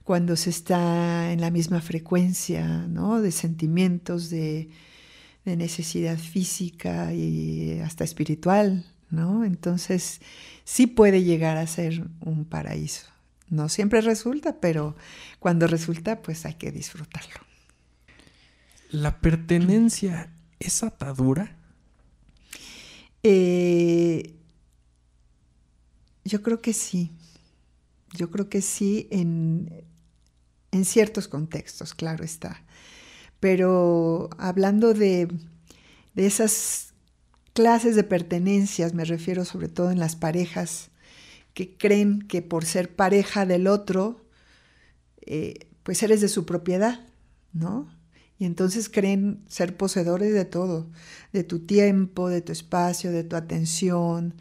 [0.05, 3.21] cuando se está en la misma frecuencia, ¿no?
[3.21, 4.69] De sentimientos, de,
[5.43, 9.43] necesidad física y hasta espiritual, ¿no?
[9.43, 10.21] Entonces,
[10.63, 13.16] sí puede llegar a ser un paraíso.
[13.49, 14.95] No siempre resulta, pero
[15.39, 17.35] cuando resulta, pues hay que disfrutarlo.
[18.91, 20.29] ¿La pertenencia
[20.59, 21.55] es atadura?
[23.23, 24.33] Eh,
[26.23, 27.11] Yo creo que sí.
[28.13, 29.83] Yo creo que sí en,
[30.71, 32.63] en ciertos contextos, claro está.
[33.39, 35.27] Pero hablando de,
[36.15, 36.93] de esas
[37.53, 40.91] clases de pertenencias, me refiero sobre todo en las parejas
[41.57, 44.23] que creen que por ser pareja del otro,
[45.21, 47.07] eh, pues eres de su propiedad,
[47.51, 47.89] ¿no?
[48.37, 50.91] Y entonces creen ser poseedores de todo,
[51.33, 54.35] de tu tiempo, de tu espacio, de tu atención,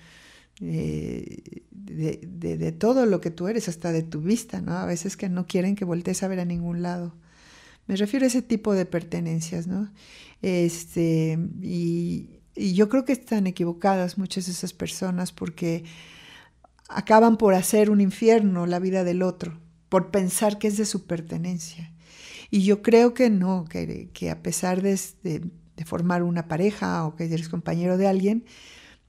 [0.61, 4.77] eh, de, todo lo que tú eres, hasta de tu vista, ¿no?
[4.77, 7.15] A veces que no quieren que voltees a ver a ningún lado.
[7.87, 9.91] Me refiero a ese tipo de pertenencias, ¿no?
[10.43, 15.85] Este, y, y yo creo que están equivocadas muchas de esas personas porque
[16.89, 21.07] acaban por hacer un infierno la vida del otro, por pensar que es de su
[21.07, 21.93] pertenencia.
[22.51, 25.51] Y yo creo que no, que, que a pesar de, de,
[25.85, 28.45] formar una pareja o que eres compañero de alguien,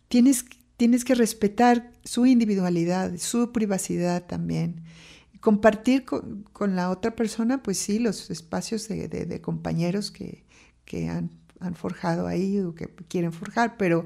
[0.08, 4.84] tienes, tienes que respetar su individualidad, su privacidad también.
[5.40, 10.46] compartir con, con, la otra persona, pues sí, los espacios de, de compañeros que,
[10.84, 14.06] que han, han, forjado ahí o que quieren forjar, pero,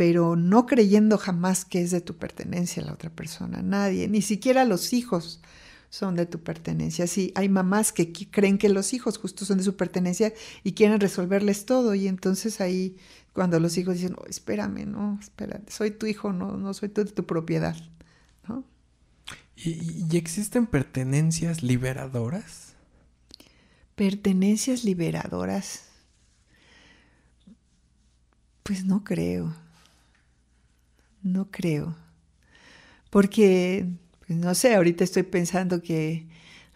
[0.00, 4.64] pero no creyendo jamás que es de tu pertenencia la otra persona, nadie, ni siquiera
[4.64, 5.42] los hijos
[5.90, 7.06] son de tu pertenencia.
[7.06, 10.32] Sí, hay mamás que creen que los hijos justo son de su pertenencia
[10.64, 12.96] y quieren resolverles todo y entonces ahí
[13.34, 17.04] cuando los hijos dicen, oh, espérame, no, espérate, soy tu hijo, no, no soy tu,
[17.04, 17.76] de tu propiedad,
[18.48, 18.64] ¿no?
[19.54, 22.72] ¿Y, ¿Y existen pertenencias liberadoras?
[23.96, 25.90] Pertenencias liberadoras.
[28.62, 29.54] Pues no creo.
[31.22, 31.96] No creo.
[33.10, 33.86] Porque
[34.26, 36.28] pues, no sé, ahorita estoy pensando que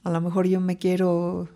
[0.02, 1.48] a lo mejor yo me quiero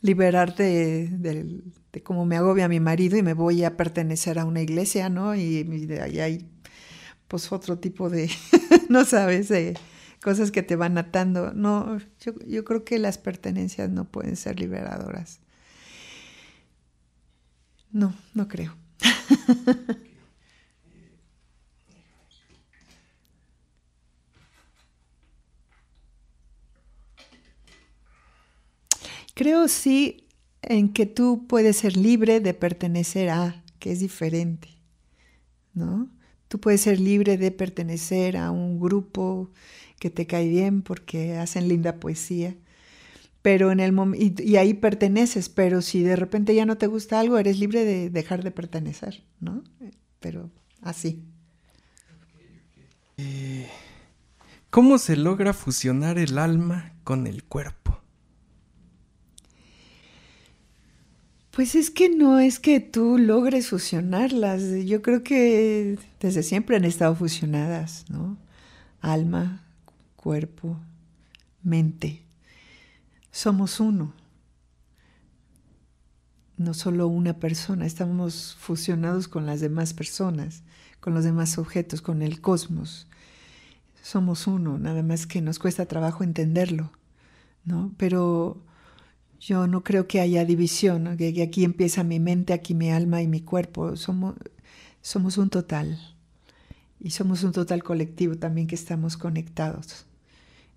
[0.00, 1.60] liberar de,
[2.04, 5.34] cómo me agobia mi marido y me voy a pertenecer a una iglesia, ¿no?
[5.34, 6.48] Y, de ahí hay
[7.28, 8.30] pues otro tipo de,
[8.88, 9.76] no sabes, de
[10.22, 11.52] cosas que te van atando.
[11.52, 15.40] No, yo, yo creo que las pertenencias no pueden ser liberadoras.
[17.90, 18.76] No, no creo.
[29.40, 30.28] Creo sí
[30.60, 34.68] en que tú puedes ser libre de pertenecer a, que es diferente,
[35.72, 36.10] ¿no?
[36.48, 39.50] Tú puedes ser libre de pertenecer a un grupo
[39.98, 42.54] que te cae bien porque hacen linda poesía,
[43.40, 47.18] pero en el y, y, ahí perteneces, pero si de repente ya no te gusta
[47.18, 49.64] algo, eres libre de dejar de pertenecer, ¿no?
[50.18, 50.50] Pero
[50.82, 51.24] así.
[53.16, 53.70] Eh,
[54.68, 57.99] ¿Cómo se logra fusionar el alma con el cuerpo?
[61.60, 64.62] Pues es que no es que tú logres fusionarlas.
[64.86, 68.38] Yo creo que desde siempre han estado fusionadas, ¿no?
[69.02, 69.62] Alma,
[70.16, 70.78] cuerpo,
[71.62, 72.22] mente.
[73.30, 74.14] Somos uno.
[76.56, 80.62] No solo una persona, estamos fusionados con las demás personas,
[80.98, 83.06] con los demás objetos, con el cosmos.
[84.00, 86.90] Somos uno, nada más que nos cuesta trabajo entenderlo,
[87.66, 87.92] ¿no?
[87.98, 88.62] Pero
[89.40, 93.26] yo no creo que haya división, que aquí empieza mi mente, aquí mi alma y
[93.26, 93.96] mi cuerpo.
[93.96, 94.34] Somos,
[95.00, 95.98] somos un total.
[97.00, 100.04] Y somos un total colectivo también que estamos conectados.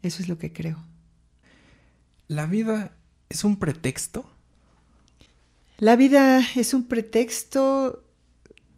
[0.02, 0.82] Eso es lo que creo.
[2.30, 2.95] ¿La vida
[3.28, 4.26] es un pretexto?
[5.78, 8.06] La vida es un pretexto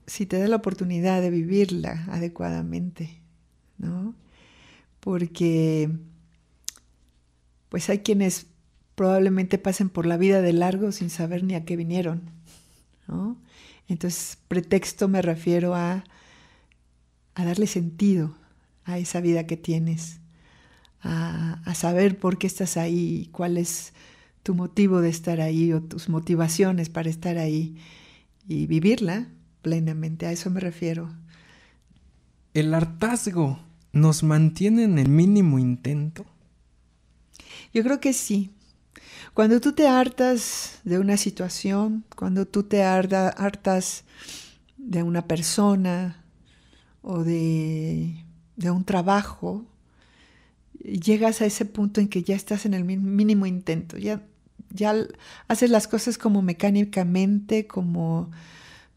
[0.08, 3.22] si te da la oportunidad de vivirla adecuadamente,
[3.78, 4.16] ¿no?
[5.00, 5.92] Porque
[7.70, 8.48] pues hay quienes
[8.96, 12.24] probablemente pasen por la vida de largo sin saber ni a qué vinieron.
[13.08, 13.38] ¿no?
[13.88, 16.04] Entonces, pretexto me refiero a,
[17.36, 18.36] a darle sentido
[18.86, 20.20] a esa vida que tienes,
[21.02, 23.94] a, a, saber por qué estás ahí, cuál es
[24.44, 27.78] tu motivo de estar ahí o tus motivaciones para estar ahí
[28.48, 29.28] y vivirla
[29.62, 30.26] plenamente.
[30.28, 31.12] A eso me refiero.
[32.54, 33.60] ¿El hartazgo
[33.92, 36.26] nos mantiene en el mínimo intento?
[37.74, 38.55] Yo creo que sí.
[39.36, 44.06] Cuando tú te hartas de una situación, cuando tú te hartas
[44.78, 46.24] de una persona
[47.02, 48.24] o de,
[48.64, 49.66] un trabajo,
[50.80, 54.22] llegas a ese punto en que ya estás en el mínimo intento, ya,
[54.70, 54.96] ya
[55.50, 58.32] haces las cosas como mecánicamente, como,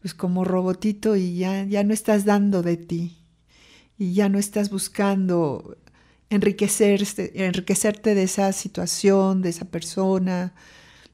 [0.01, 3.17] pues como robotito y ya, ya no estás dando de ti
[3.97, 5.77] y ya no estás buscando
[6.29, 10.53] enriquecerte, enriquecerte de esa situación, de esa persona,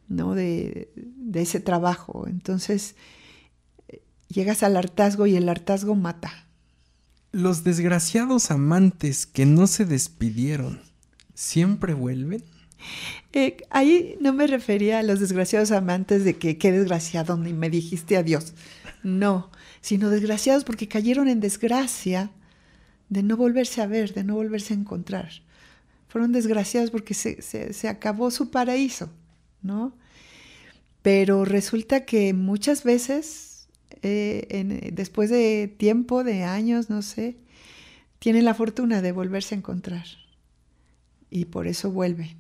[0.08, 0.36] ¿no?
[0.36, 0.90] de,
[1.34, 2.28] ese trabajo.
[2.28, 2.96] Entonces,
[4.28, 6.48] llegas al hartazgo y el hartazgo mata.
[7.32, 10.82] ¿Los desgraciados amantes que no se despidieron
[11.34, 12.44] siempre vuelven?
[13.34, 17.70] Eh, ahí no me refería a los desgraciados amantes de que qué desgraciado ni me
[17.70, 18.54] dijiste adiós.
[19.04, 19.52] No,
[19.82, 22.32] sino desgraciados porque cayeron en desgracia
[23.10, 25.30] de no volverse a ver, de no volverse a encontrar.
[26.08, 29.10] Fueron desgraciados porque se, se acabó su paraíso,
[29.62, 29.94] ¿no?
[31.06, 33.68] Pero resulta que muchas veces,
[34.02, 37.38] eh, después de tiempo, de años, no sé,
[38.18, 40.06] tienen la fortuna de volverse a encontrar.
[41.30, 42.38] Y por eso vuelve.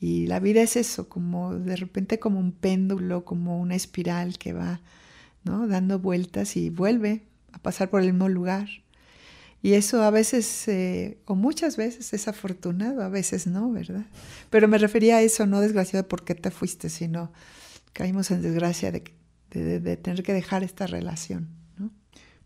[0.00, 4.52] Y la vida es eso, como de repente como un péndulo, como una espiral que
[4.52, 4.80] va
[5.44, 5.68] ¿no?
[5.68, 7.22] dando vueltas y vuelve
[7.52, 8.68] a pasar por el mismo lugar.
[9.60, 14.06] Y eso a veces, eh, o muchas veces, es afortunado, a veces no, ¿verdad?
[14.50, 17.32] Pero me refería a eso, no desgraciado porque te fuiste, sino
[17.92, 19.02] caímos en desgracia de,
[19.96, 21.48] tener que dejar esta relación.
[21.76, 21.90] ¿no?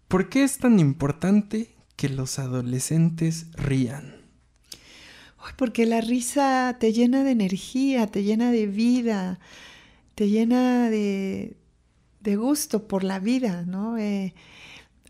[0.08, 4.22] ¿Por qué es tan importante que los adolescentes rían?
[5.56, 9.40] porque la risa te llena de energía, te llena de vida,
[10.14, 11.56] te llena de,
[12.24, 13.98] gusto por la vida, ¿no?
[13.98, 14.34] Eh,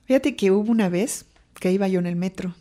[0.05, 1.27] fíjate que hubo una vez
[1.63, 2.57] que iba yo en el metro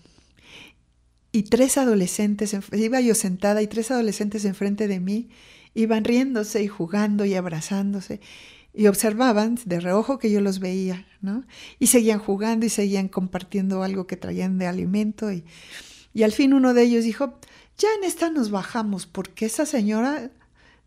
[1.31, 5.29] y tres adolescentes, iba yo sentada y tres adolescentes enfrente de mí
[5.73, 8.19] Iban riéndose y jugando y abrazándose
[8.73, 11.45] y observaban de reojo que yo los veía, ¿no?
[11.79, 15.43] Y seguían jugando y seguían compartiendo algo que traían de alimento y,
[16.13, 17.37] y al fin uno de ellos dijo,
[17.77, 20.31] ya en esta nos bajamos porque esa señora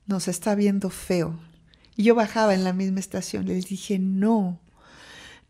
[0.06, 1.38] nos está viendo feo.
[1.96, 4.60] Y yo bajaba en la misma estación, les dije, no,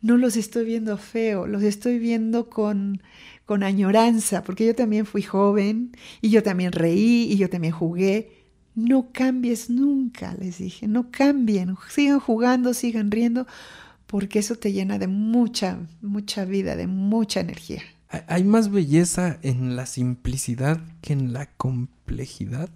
[0.05, 3.01] no los estoy viendo feo, los estoy viendo con,
[3.45, 5.91] con añoranza, porque yo también fui joven
[6.21, 8.45] y yo también reí y yo también jugué
[8.75, 13.47] no cambies nunca, les dije, no cambien, sigan jugando, sigan riendo,
[14.05, 17.81] porque eso te llena de mucha, mucha vida, de mucha energía.
[18.27, 22.69] ¿Hay más belleza en la simplicidad que en la complejidad?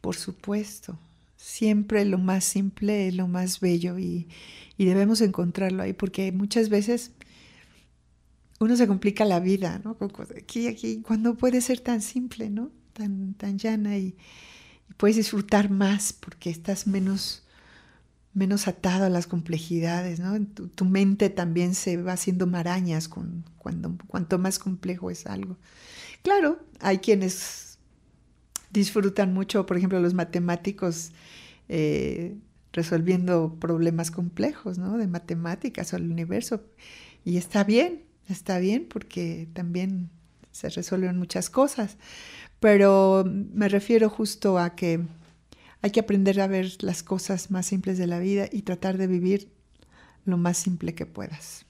[0.00, 0.98] Por supuesto,
[1.38, 4.28] siempre lo más simple es lo más bello y,
[4.76, 7.12] debemos encontrarlo ahí, porque muchas veces
[8.60, 9.96] uno se complica la vida, ¿no?
[10.36, 12.70] Aquí, aquí, cuando puede ser tan simple, ¿no?
[12.92, 14.16] Tan, tan llana y,
[14.96, 17.44] puedes disfrutar más porque estás menos,
[18.34, 20.40] menos atado a las complejidades, ¿no?
[20.46, 25.56] Tu, mente también se va haciendo marañas con, cuando, cuanto más complejo es algo.
[26.22, 27.67] Claro, hay quienes
[28.70, 31.12] disfrutan mucho, por ejemplo, los matemáticos
[31.68, 32.36] eh,
[32.72, 34.98] resolviendo problemas complejos, ¿no?
[34.98, 36.62] De matemáticas o el universo.
[37.24, 40.10] Y está bien, está bien porque también
[40.52, 41.96] se resuelven muchas cosas
[42.60, 45.00] pero me refiero justo a que
[45.80, 49.06] hay que aprender a ver las cosas más simples de la vida y tratar de
[49.06, 49.52] vivir
[50.24, 51.64] lo más simple que puedas.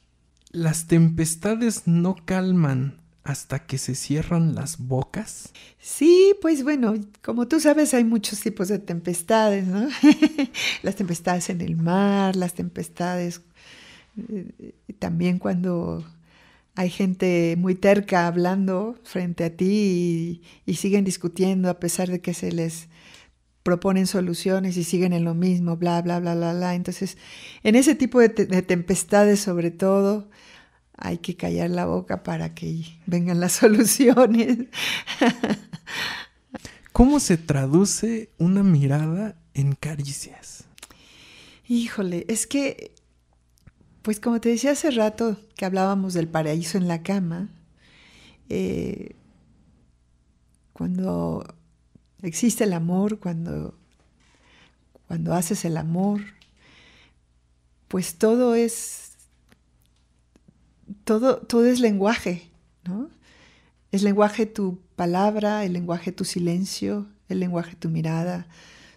[0.50, 5.52] ¿Las tempestades no calman hasta que se cierran las bocas?
[5.78, 9.86] Sí, pues bueno, como tú sabes hay muchos tipos de tempestades, ¿no?
[10.82, 13.42] las tempestades en el mar, las tempestades
[14.30, 16.02] eh, también cuando
[16.74, 22.32] hay gente muy terca hablando frente a ti y, siguen discutiendo a pesar de que
[22.32, 22.88] se les
[23.62, 26.74] proponen soluciones y siguen en lo mismo, bla, bla, bla, bla, bla.
[26.74, 27.18] Entonces,
[27.62, 30.30] en ese tipo de, de tempestades sobre todo,
[30.98, 34.66] hay que callar la boca para que vengan las soluciones.
[36.92, 40.64] ¿Cómo se traduce una mirada en caricias?
[41.68, 42.92] Híjole, es que
[44.08, 47.50] pues como te decía hace rato que hablábamos del paraíso en la cama,
[48.48, 49.16] eh,
[50.72, 51.44] cuando
[52.22, 53.74] existe el amor, cuando,
[55.08, 56.22] cuando haces el amor,
[57.88, 59.07] pues todo es,
[61.04, 62.50] todo, todo es lenguaje,
[62.84, 63.10] ¿no?
[63.90, 68.46] Es lenguaje tu palabra, el lenguaje tu silencio, el lenguaje tu mirada,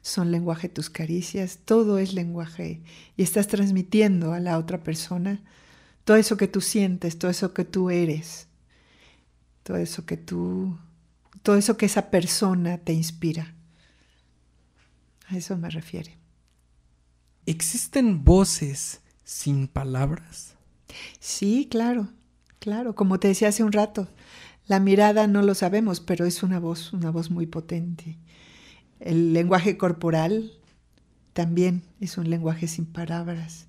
[0.01, 2.81] son lenguaje tus caricias, todo es lenguaje
[3.15, 5.41] y estás transmitiendo a la otra persona
[6.03, 8.47] todo eso que tú sientes, todo eso que tú eres,
[9.63, 10.77] todo eso que tú,
[11.43, 13.53] todo eso que esa persona te inspira.
[15.27, 16.17] A eso me refiere.
[17.45, 20.55] ¿Existen voces sin palabras?
[21.19, 22.09] Sí, claro,
[22.59, 24.07] claro, como te decía hace un rato,
[24.67, 28.17] la mirada no lo sabemos, pero es una voz, una voz muy potente.
[28.99, 30.51] El lenguaje corporal
[31.33, 33.67] también es un lenguaje sin palabras.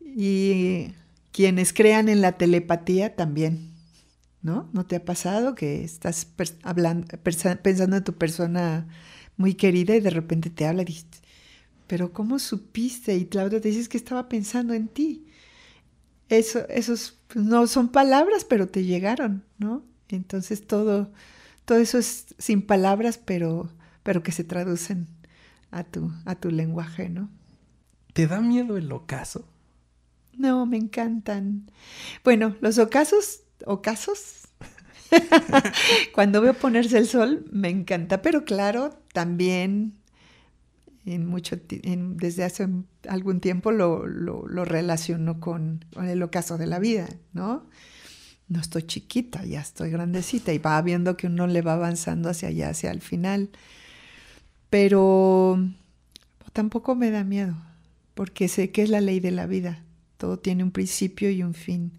[0.00, 0.92] Y
[1.32, 3.72] quienes crean en la telepatía también,
[4.42, 4.68] ¿no?
[4.72, 6.28] ¿No te ha pasado que estás
[6.62, 7.06] hablando,
[7.62, 8.86] pensando en tu persona
[9.36, 11.06] muy querida y de repente te habla y dices,
[11.86, 13.16] pero ¿cómo supiste?
[13.16, 15.26] Y Claudia te dices que estaba pensando en ti.
[16.28, 19.82] Eso, esos pues, no son palabras, pero te llegaron, ¿no?
[20.08, 21.12] Entonces todo,
[21.64, 23.70] todo eso es sin palabras, pero,
[24.02, 25.08] pero que se traducen
[25.70, 27.30] a tu, a tu lenguaje, ¿no?
[28.12, 29.48] ¿Te da miedo el ocaso?
[30.36, 31.70] No, me encantan.
[32.22, 34.48] Bueno, los ocasos, ocasos,
[36.14, 39.94] cuando veo ponerse el sol, me encanta, pero claro, también
[41.04, 42.68] desde hace
[43.08, 44.04] algún tiempo lo,
[44.64, 47.68] relaciono con, el ocaso de la vida, ¿no?
[48.48, 52.48] No estoy chiquita, ya estoy grandecita y va viendo que uno le va avanzando hacia
[52.48, 53.50] allá, hacia el final.
[54.70, 55.58] Pero
[56.52, 57.56] tampoco me da miedo,
[58.14, 59.84] porque sé que es la ley de la vida.
[60.18, 61.92] Todo tiene un principio y un fin.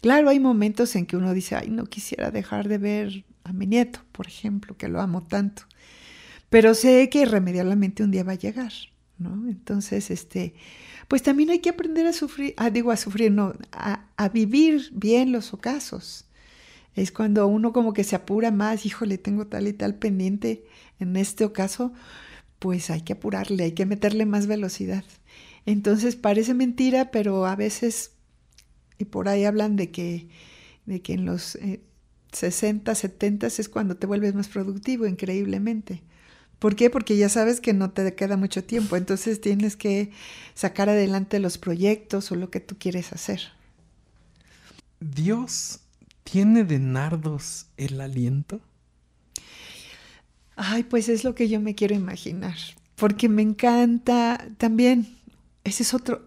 [0.00, 3.66] Claro, hay momentos en que uno dice, ay, no quisiera dejar de ver a mi
[3.66, 5.64] nieto, por ejemplo, que lo amo tanto.
[6.50, 8.72] Pero sé que irremediablemente un día va a llegar,
[9.18, 9.48] ¿no?
[9.48, 10.54] Entonces, este,
[11.08, 15.32] pues también hay que aprender a sufrir, ah, digo a sufrir, no, a, vivir bien
[15.32, 16.26] los ocasos.
[16.94, 20.64] Es cuando uno como que se apura más, híjole, tengo tal y tal pendiente
[20.98, 21.92] en este ocaso,
[22.58, 25.04] pues hay que apurarle, hay que meterle más velocidad.
[25.66, 28.12] Entonces parece mentira, pero a veces,
[28.98, 30.28] y por ahí hablan de que,
[30.86, 31.58] de que en los
[32.32, 36.02] 60, eh, 70 es cuando te vuelves más productivo, increíblemente.
[36.60, 36.90] ¿Por qué?
[36.90, 40.10] Porque ya sabes que no te queda mucho tiempo, entonces tienes que
[40.54, 43.40] sacar adelante los proyectos o lo que tú quieres hacer.
[45.00, 45.80] ¿Dios
[46.22, 48.60] tiene de nardos el aliento?
[50.54, 52.56] Ay, pues es lo que yo me quiero imaginar,
[52.96, 55.16] porque me encanta también,
[55.64, 56.22] ese es otro,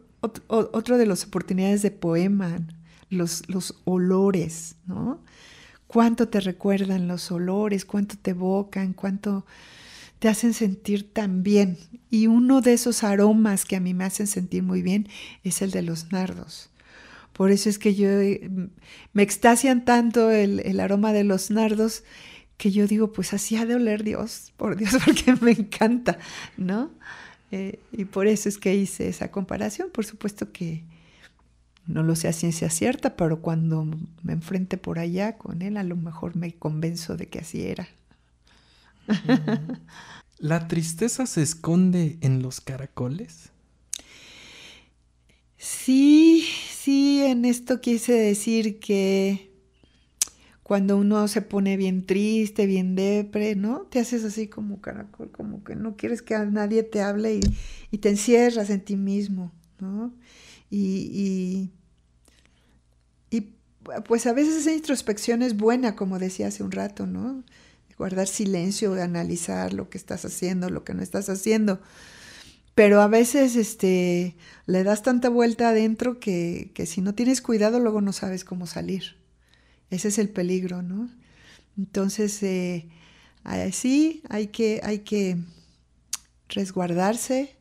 [0.48, 2.58] otro, de las oportunidades de poema,
[3.12, 5.22] los, los olores, ¿no?
[5.86, 9.46] Cuánto te recuerdan los olores, cuánto te evocan, cuánto
[10.24, 11.78] te hacen sentir tan bien.
[12.10, 15.10] Y uno de esos aromas que a mí me hacen sentir muy bien
[15.44, 16.70] es el de los nardos.
[17.34, 18.08] Por eso es que yo
[19.12, 22.06] me extasian tanto el, aroma de los nardos
[22.56, 26.18] que yo digo, pues así ha de oler Dios, por Dios, porque me encanta,
[26.56, 26.90] ¿no?
[27.52, 29.90] Eh, y por eso es que hice esa comparación.
[29.92, 30.86] Por supuesto que
[31.86, 33.86] no lo sé a ciencia cierta, pero cuando
[34.22, 37.90] me enfrente por allá con él, a lo mejor me convenzo de que así era.
[40.38, 43.52] ¿La tristeza se esconde en los caracoles?
[45.58, 49.54] Sí, sí, en esto quise decir que
[50.64, 53.82] cuando uno se pone bien triste, bien depre, ¿no?
[53.84, 57.40] Te haces así como caracol, como que no quieres que nadie te hable
[57.92, 60.14] y, te encierras en ti mismo, ¿no?
[60.70, 61.70] Y,
[63.30, 63.54] y, y,
[64.06, 67.44] pues a veces esa introspección es buena, como decía hace un rato, ¿no?
[67.98, 71.82] Guardar silencio, analizar lo que estás haciendo, lo que no estás haciendo.
[72.76, 74.36] Pero a veces este,
[74.66, 78.66] le das tanta vuelta adentro que, que si no tienes cuidado luego no sabes cómo
[78.66, 79.18] salir.
[79.90, 81.10] Ese es el peligro, ¿no?
[81.78, 82.90] Entonces, eh,
[83.72, 85.38] sí, hay que, hay que
[86.50, 87.56] resguardarse,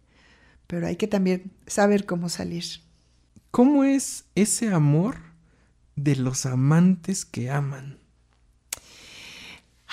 [0.66, 2.64] pero hay que también saber cómo salir.
[3.50, 5.18] ¿Cómo es ese amor
[5.96, 7.98] de los amantes que aman?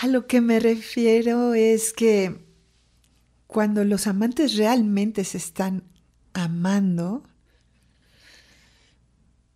[0.02, 2.46] A lo que me refiero es que
[3.48, 5.84] cuando los amantes realmente se están
[6.32, 7.26] amando,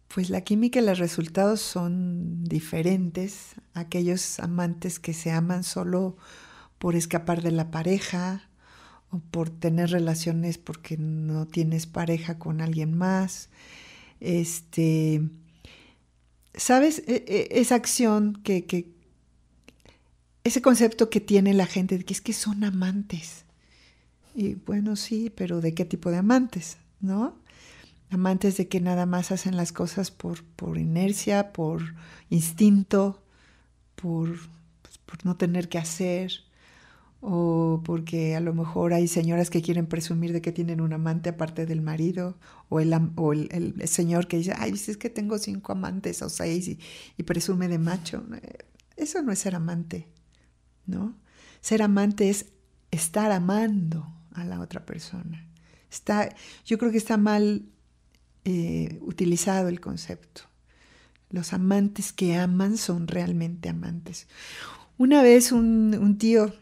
[0.10, 3.56] pues la química y los resultados son diferentes.
[3.74, 6.18] Aquellos amantes que se aman solo
[6.78, 8.50] por escapar de la pareja
[9.12, 13.50] o por tener relaciones porque no tienes pareja con alguien más.
[14.20, 15.22] Este,
[16.54, 17.02] ¿sabes?
[17.08, 18.92] E, e, esa acción que, que,
[20.44, 23.46] ese concepto que tiene la gente de que es que son amantes.
[24.36, 26.78] Y bueno, sí, pero ¿de qué tipo de amantes?
[27.00, 27.38] ¿No?
[28.10, 31.82] Amantes de que nada más hacen las cosas por, por inercia, por
[32.30, 33.24] instinto,
[33.96, 34.30] por,
[34.82, 36.32] pues, por no tener que hacer,
[37.22, 41.30] o porque a lo mejor hay señoras que quieren presumir de que tienen un amante
[41.30, 42.38] aparte del marido,
[42.70, 46.68] o el, o el, señor que dice, ay, es que tengo cinco amantes o seis
[46.68, 46.80] y,
[47.18, 48.26] y presume de macho.
[48.98, 50.08] Eso no es ser amante.
[50.86, 51.16] ¿No?
[51.62, 52.48] Ser amante es
[52.92, 55.48] estar amando a la otra persona.
[55.90, 56.30] Está,
[56.66, 57.66] yo creo que está mal
[58.46, 60.42] eh, utilizado el concepto.
[61.30, 64.28] Los amantes que aman son realmente amantes.
[64.98, 66.54] Una vez un, tío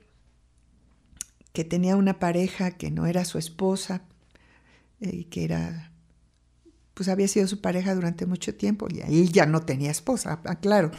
[1.53, 4.03] que tenía una pareja que no era su esposa,
[5.01, 5.91] eh, que era,
[6.93, 10.91] pues había sido su pareja durante mucho tiempo, y ahí ya no tenía esposa, claro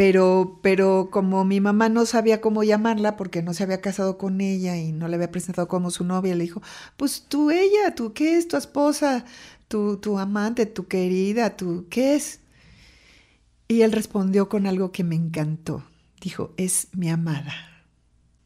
[0.00, 4.40] pero, pero como mi mamá no sabía cómo llamarla porque no se había casado con
[4.40, 6.62] ella y no le había presentado como su novia, le dijo,
[6.96, 9.26] pues tú ella, tú qué es, tu esposa,
[9.68, 12.40] tu, tu amante, tu querida, tú qué es.
[13.68, 15.84] Y él respondió con algo que me encantó.
[16.22, 17.52] Dijo, es mi amada.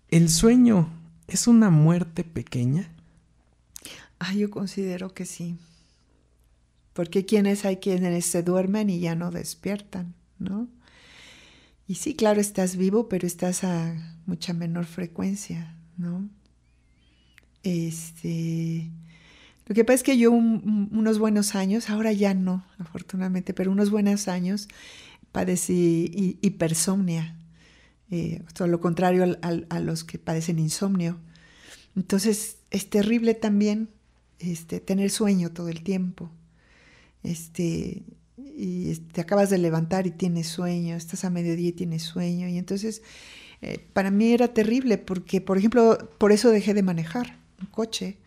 [0.09, 0.89] ¿El sueño
[1.29, 2.91] es una muerte pequeña?
[4.19, 5.57] Ah, yo considero que sí.
[6.95, 10.67] Porque quienes hay quienes se duermen y ya no despiertan, ¿no?
[11.87, 13.95] Y sí, claro, estás vivo, pero estás a
[14.27, 16.29] mucha menor frecuencia, ¿no?
[17.63, 18.91] Este,
[19.67, 23.91] lo que pasa es que yo unos buenos años, ahora ya no, afortunadamente, pero unos
[23.91, 24.69] buenos años
[25.33, 27.37] padecí hipersomnia,
[28.11, 31.19] eh, todo lo contrario a los que padecen insomnio.
[31.97, 33.89] Entonces es terrible también
[34.39, 36.31] este, tener sueño todo el tiempo.
[37.23, 38.03] Este,
[38.57, 42.49] y te acabas de levantar y tienes sueño, estás a mediodía y tienes sueño.
[42.49, 43.03] Y entonces
[43.63, 48.19] eh, para mí era terrible porque, por ejemplo, por eso dejé de manejar un coche,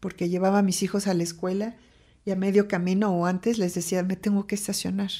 [0.00, 1.76] porque llevaba a mis hijos a la escuela
[2.24, 5.10] y a medio camino o antes les decía, me tengo que estacionar.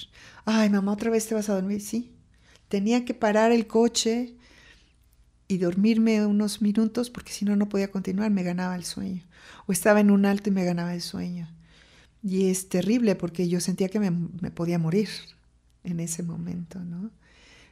[0.44, 1.80] Ay, mamá, otra vez te vas a dormir.
[1.80, 2.12] Sí.
[2.68, 4.34] Tenía que parar el coche
[5.48, 9.22] y dormirme unos minutos porque si no, no podía continuar, me ganaba el sueño.
[9.66, 11.48] O estaba en un alto y me ganaba el sueño.
[12.26, 15.08] Y es terrible porque yo sentía que me, me podía morir
[15.84, 17.10] en ese momento, ¿no?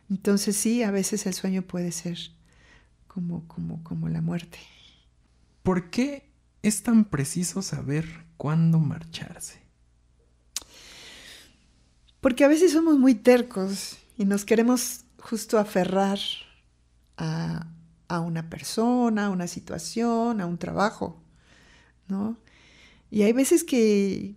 [0.09, 2.19] Entonces sí, a veces el sueño puede ser
[3.09, 4.59] como, como, como la muerte.
[5.63, 6.31] ¿Por qué
[6.63, 9.61] es tan preciso saber cuándo marcharse?
[12.21, 16.19] Porque a veces somos muy tercos y nos queremos justo aferrar
[17.17, 17.67] a,
[18.21, 21.21] una persona, a una situación, a un trabajo,
[22.07, 22.37] ¿no?
[23.11, 24.37] Y hay veces que,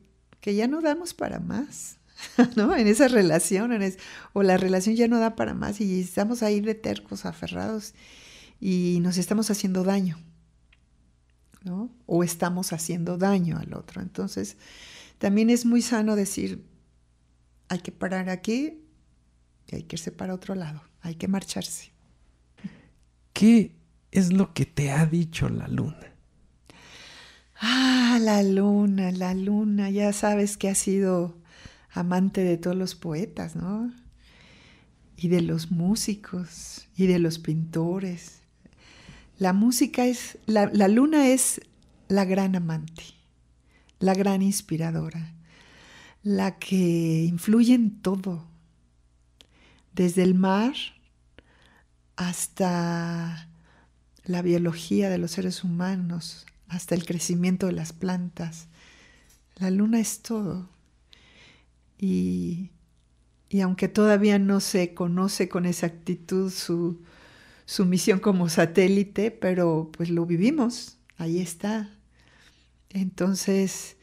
[0.56, 1.98] ya no damos para más,
[2.56, 2.76] ¿no?
[2.76, 3.72] En esa relación,
[4.34, 7.94] o la relación ya no da para más y estamos ahí de tercos, aferrados
[8.60, 10.18] y nos estamos haciendo daño.
[12.06, 14.02] O estamos haciendo daño al otro.
[14.02, 14.56] Entonces,
[15.18, 16.66] también es muy sano decir,
[17.68, 18.80] hay que parar aquí
[19.68, 21.92] y hay que irse para otro lado, hay que marcharse.
[23.34, 23.76] ¿Qué
[24.12, 26.17] es lo que te ha dicho la luna?
[27.60, 31.36] Ah, la luna, la luna, ya sabes que ha sido
[31.92, 33.92] amante de todos los poetas, ¿no?
[35.16, 38.42] Y de los músicos, y de los pintores,
[39.38, 41.62] la música es, la, luna es
[42.08, 43.04] la gran amante,
[44.00, 45.32] la gran inspiradora,
[46.24, 48.48] la que influye en todo,
[49.94, 50.74] desde el mar
[52.16, 53.48] hasta
[54.26, 58.68] la biología de los seres humanos, hasta el crecimiento de las plantas.
[59.56, 60.70] La luna es todo.
[61.98, 62.72] Y,
[63.50, 67.02] y aunque todavía no se conoce con exactitud su,
[67.66, 71.90] su misión como satélite, pero pues lo vivimos, ahí está.
[72.90, 73.98] Entonces,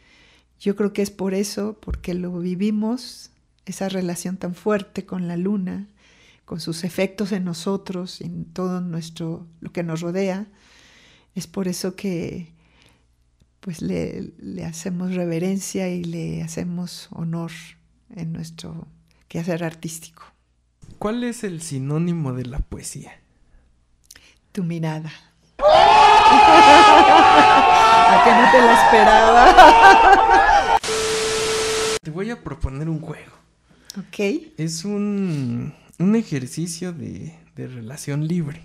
[0.61, 3.31] yo creo que es por eso, porque lo vivimos,
[3.67, 5.89] esa relación tan fuerte con la luna,
[6.45, 10.47] con sus efectos en nosotros, en todo nuestro, lo que nos rodea,
[11.35, 12.54] es por eso que
[13.65, 17.51] pues le, le hacemos reverencia y le hacemos honor
[18.15, 18.87] en nuestro
[19.27, 20.23] quehacer artístico.
[20.99, 23.25] ¿Cuál es el sinónimo de la poesía?
[24.55, 25.13] tu mirada.
[25.59, 25.75] A
[28.25, 29.43] que no te la esperaba.
[32.03, 33.33] Te voy a proponer un juego.
[33.99, 34.21] Ok.
[34.57, 38.63] Es un, un ejercicio de, de, relación libre.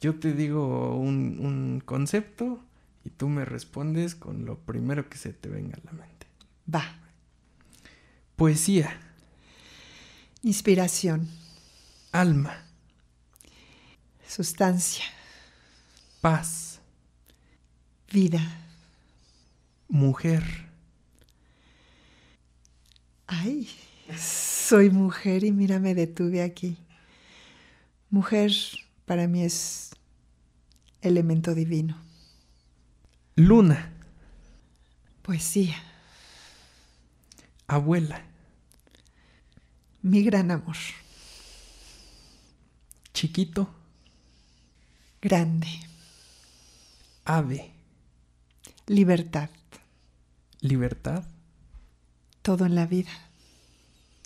[0.00, 2.60] Yo te digo un, un concepto
[3.04, 6.26] y tú me respondes con lo primero que se te venga a la mente.
[6.72, 6.98] Va.
[8.36, 8.98] Poesía.
[10.42, 11.28] Inspiración.
[12.12, 12.64] Alma.
[14.26, 15.04] Sustancia.
[16.20, 16.80] Paz.
[18.10, 18.40] Vida.
[19.88, 20.42] Mujer.
[23.26, 23.68] Ay,
[24.18, 26.78] soy mujer y mira, me detuve aquí.
[28.10, 28.52] Mujer
[29.04, 29.90] para mí es
[31.00, 31.96] elemento divino.
[33.36, 33.90] Luna.
[35.22, 35.74] Poesía.
[37.66, 38.22] Abuela.
[40.02, 40.76] Mi gran amor.
[43.12, 43.68] Chiquito.
[45.20, 45.66] Grande.
[47.24, 47.72] Ave.
[48.86, 49.50] Libertad.
[50.60, 51.24] Libertad.
[52.42, 53.10] Todo en la vida.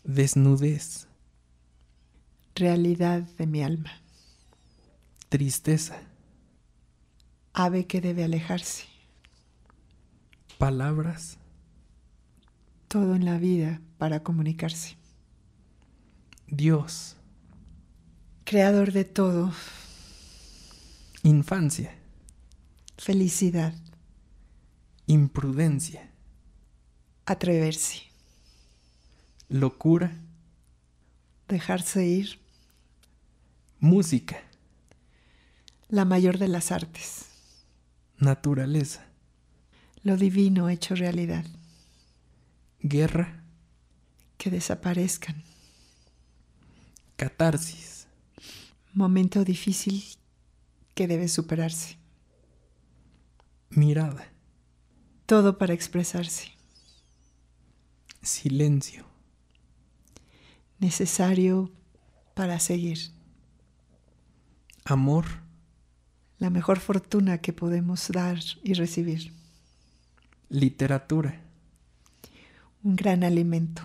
[0.05, 1.07] Desnudez.
[2.55, 4.03] Realidad de mi alma.
[5.31, 6.03] Tristeza.
[7.55, 8.98] Ave que debe alejarse.
[10.59, 11.39] Palabras.
[12.89, 14.97] Todo en la vida para comunicarse.
[16.49, 17.17] Dios.
[18.43, 19.53] Creador de todo.
[21.23, 21.95] Infancia.
[22.97, 23.73] Felicidad.
[25.07, 26.11] Imprudencia.
[27.25, 28.03] Atreverse.
[29.49, 30.13] Locura.
[31.47, 32.41] Dejarse ir.
[33.79, 34.43] Música.
[35.89, 37.27] La mayor de las artes.
[38.19, 39.08] Naturaleza.
[40.09, 41.45] Lo divino hecho realidad.
[42.81, 43.45] Guerra.
[44.39, 45.45] Que desaparezcan.
[47.17, 48.07] Catarsis.
[48.95, 50.03] Momento difícil
[50.95, 51.99] que debe superarse.
[53.69, 54.33] Mirada.
[55.27, 56.53] Todo para expresarse.
[58.23, 59.05] Silencio.
[60.79, 61.71] Necesario
[62.33, 63.13] para seguir.
[64.87, 65.27] Amor.
[66.39, 69.37] La mejor fortuna que podemos dar y recibir.
[70.51, 71.43] Literatura.
[72.83, 73.83] Un gran alimento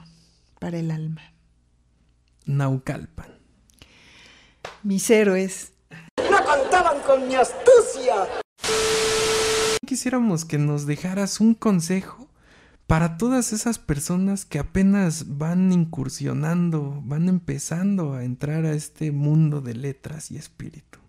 [0.59, 1.21] para el alma.
[2.45, 3.27] Naucalpan.
[4.81, 5.73] Mis héroes.
[6.17, 8.29] No contaban con mi astucia.
[9.85, 12.29] Quisiéramos que nos dejaras un consejo
[12.87, 19.59] para todas esas personas que apenas van incursionando, van empezando a entrar a este mundo
[19.59, 20.99] de letras y espíritu.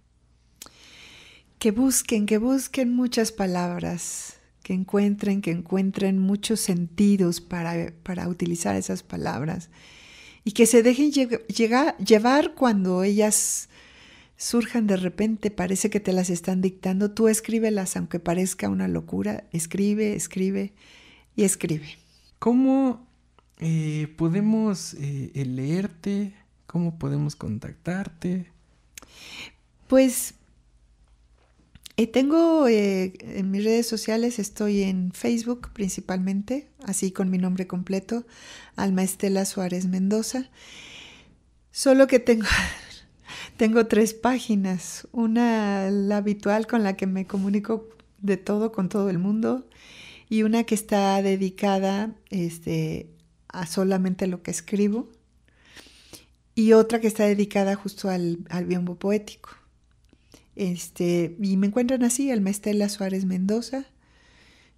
[1.60, 8.74] Que busquen, que busquen muchas palabras, que encuentren, que encuentren muchos sentidos para, para utilizar
[8.76, 9.68] esas palabras
[10.42, 13.68] y que se dejen llegar, llevar cuando ellas
[14.38, 19.44] surjan de repente, parece que te las están dictando, tú escríbelas aunque parezca una locura,
[19.52, 20.72] escribe, escribe
[21.36, 21.98] y escribe.
[22.38, 23.06] ¿Cómo
[23.58, 26.32] eh, podemos eh, leerte?
[26.66, 28.46] ¿Cómo podemos contactarte?
[29.88, 30.34] Pues
[31.96, 38.26] eh, tengo en mis redes sociales, estoy en Facebook principalmente, así con mi nombre completo,
[38.76, 40.50] Alma Estela Suárez Mendoza.
[41.70, 42.46] Solo que tengo,
[43.56, 45.08] tengo tres páginas.
[45.12, 47.88] Una, la habitual con la que me comunico
[48.18, 49.66] de todo con todo el mundo
[50.28, 53.08] y una que está dedicada este,
[53.48, 55.08] a solamente lo que escribo
[56.54, 59.50] y otra que está dedicada justo al, al biombo poético.
[60.56, 63.86] Este, y me encuentran así, el Mestela Suárez Mendoza,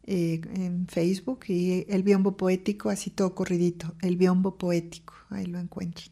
[0.04, 5.58] eh, en Facebook, y el biombo poético, así todo corridito, el biombo poético, ahí lo
[5.58, 6.08] encuentran.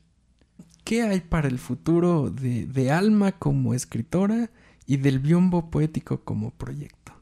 [0.84, 4.50] ¿Qué hay para el futuro de, de Alma como escritora
[4.86, 7.12] y del biombo poético como proyecto?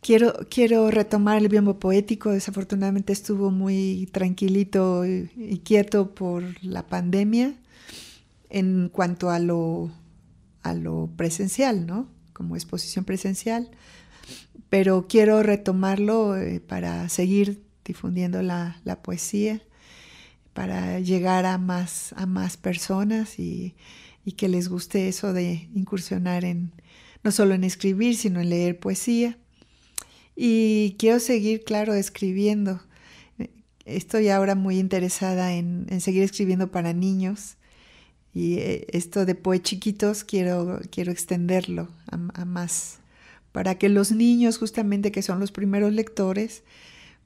[0.00, 2.30] Quiero, quiero retomar el biombo poético.
[2.30, 7.54] Desafortunadamente estuvo muy tranquilito y, y, quieto por la pandemia
[8.50, 9.90] en cuanto a lo,
[10.62, 12.08] a lo presencial, ¿no?
[12.32, 13.70] Como exposición presencial.
[14.68, 19.62] Pero quiero retomarlo eh, para seguir difundiendo la, la, poesía,
[20.52, 23.74] para llegar a más, a más personas y,
[24.24, 26.72] y que les guste eso de incursionar en
[27.22, 29.38] no solo en escribir, sino en leer poesía.
[30.36, 32.80] Y quiero seguir, claro, escribiendo.
[33.84, 37.56] Estoy ahora muy interesada en, en seguir escribiendo para niños.
[38.32, 42.98] Y eh, esto de Poe Chiquitos quiero, quiero extenderlo a, a, más,
[43.52, 46.62] para que los niños, justamente que son los primeros lectores,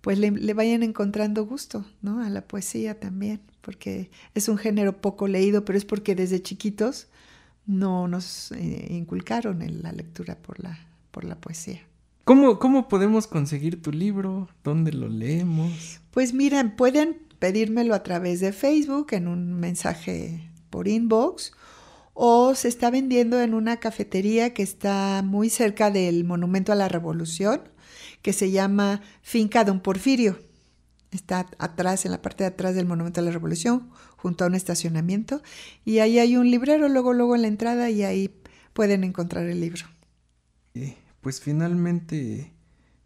[0.01, 2.23] pues le, le, vayan encontrando gusto ¿no?
[2.23, 7.09] a la poesía también, porque es un género poco leído, pero es porque desde chiquitos
[7.67, 10.79] no nos eh, inculcaron en la lectura por la,
[11.11, 11.81] por la poesía.
[12.25, 14.49] ¿Cómo, ¿Cómo podemos conseguir tu libro?
[14.63, 16.01] ¿Dónde lo leemos?
[16.11, 21.53] Pues miren, pueden pedírmelo a través de Facebook en un mensaje por inbox
[22.15, 26.89] o se está vendiendo en una cafetería que está muy cerca del Monumento a la
[26.89, 27.61] Revolución,
[28.23, 30.37] que se llama Finca Don Porfirio.
[31.13, 34.57] Está atrás, en la parte de atrás del Monumento a la Revolución, junto a un
[34.57, 35.43] estacionamiento.
[35.85, 38.35] Y ahí hay un librero, luego, luego en la entrada, y ahí
[38.73, 39.85] pueden encontrar el libro.
[41.21, 42.53] Pues finalmente,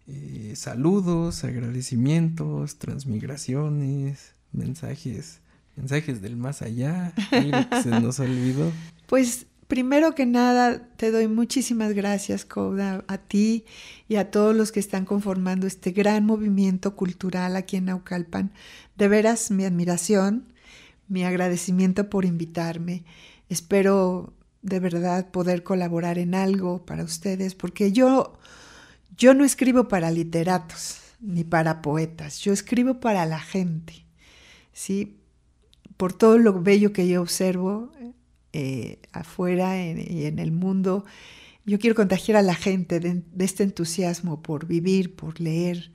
[0.07, 5.43] eh, saludos, agradecimientos, transmigraciones, mensajes
[5.79, 7.13] mensajes del más allá,
[7.83, 8.71] se nos olvidó.
[9.07, 13.65] Pues primero que nada, te doy muchísimas gracias, Koda, a ti
[14.09, 18.53] y a todos los que están conformando este gran movimiento cultural aquí en Naucalpan.
[18.97, 20.53] De veras, mi admiración,
[21.07, 23.05] mi agradecimiento por invitarme.
[23.49, 28.37] Espero de verdad poder colaborar en algo para ustedes, porque yo,
[29.17, 34.09] yo no escribo para literatos ni para poetas, yo escribo para la gente.
[34.79, 35.18] ¿sí?
[35.99, 37.91] Por todo lo bello que yo observo
[38.55, 41.05] eh, afuera y en el mundo,
[41.67, 45.93] yo quiero contagiar a la gente de, de, este entusiasmo por vivir, por leer,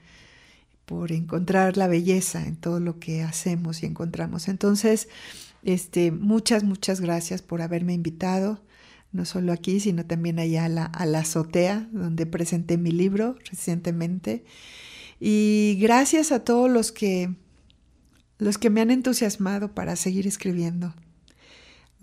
[0.86, 4.48] por encontrar la belleza en todo lo que hacemos y encontramos.
[4.48, 5.08] Entonces,
[5.64, 8.62] Este, muchas, muchas gracias por haberme invitado,
[9.14, 13.38] no solo aquí, sino también allá a la, a la azotea, donde presenté mi libro
[13.50, 14.44] recientemente.
[15.20, 17.34] Y gracias a todos los que,
[18.38, 20.94] los que me han entusiasmado para seguir escribiendo.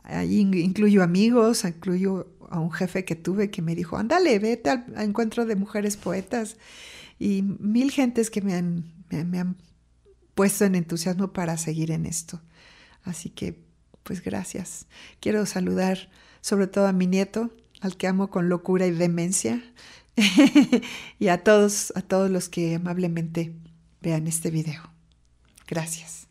[0.03, 4.85] Ahí incluyo amigos, incluyo a un jefe que tuve que me dijo, ándale, vete al
[4.99, 6.57] encuentro de mujeres poetas.
[7.19, 9.57] Y mil gentes que me han, me han
[10.35, 12.41] puesto en entusiasmo para seguir en esto.
[13.05, 13.63] Así que,
[14.03, 14.87] pues gracias.
[15.21, 16.09] Quiero saludar
[16.41, 17.51] sobre todo a mi nieto,
[17.81, 19.63] al que amo con locura y demencia,
[21.19, 23.55] y a todos, a todos los que amablemente
[24.01, 24.90] vean este video.
[25.71, 26.27] Gracias.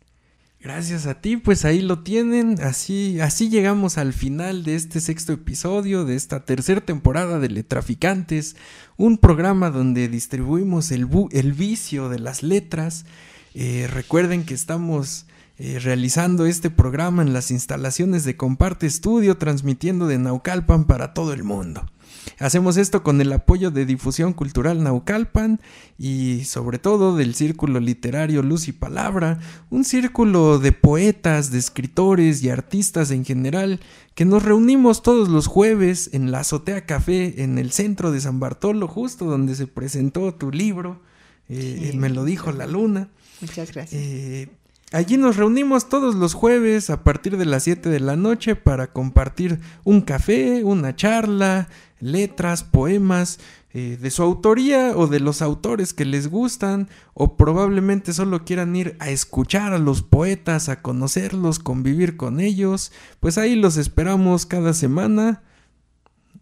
[0.62, 2.60] Gracias a ti, pues ahí lo tienen.
[2.60, 7.62] Así, así llegamos al final de este sexto episodio de esta tercera temporada de Le
[7.62, 8.56] Traficantes,
[8.98, 13.06] un programa donde distribuimos el, el vicio de las letras.
[13.54, 15.24] Eh, recuerden que estamos
[15.58, 21.32] eh, realizando este programa en las instalaciones de Comparte Estudio, transmitiendo de Naucalpan para todo
[21.32, 21.90] el mundo.
[22.38, 25.60] Hacemos esto con el apoyo de Difusión Cultural Naucalpan
[25.98, 29.38] y sobre todo del Círculo Literario Luz y Palabra,
[29.70, 33.80] un círculo de poetas, de escritores y artistas en general
[34.14, 38.40] que nos reunimos todos los jueves en la Azotea Café en el centro de San
[38.40, 41.00] Bartolo, justo donde se presentó tu libro,
[41.48, 43.08] eh, me lo dijo la luna.
[43.40, 44.00] Muchas gracias.
[44.00, 44.48] Eh,
[44.92, 48.88] Allí nos reunimos todos los jueves a partir de las 7 de la noche para
[48.92, 51.68] compartir un café, una charla,
[52.00, 53.38] letras, poemas
[53.72, 58.74] eh, de su autoría o de los autores que les gustan o probablemente solo quieran
[58.74, 62.90] ir a escuchar a los poetas, a conocerlos, convivir con ellos.
[63.20, 65.44] Pues ahí los esperamos cada semana.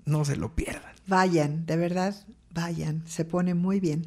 [0.07, 0.95] No se lo pierdan.
[1.07, 2.17] Vayan, de verdad,
[2.55, 3.03] vayan.
[3.07, 4.07] Se pone muy bien.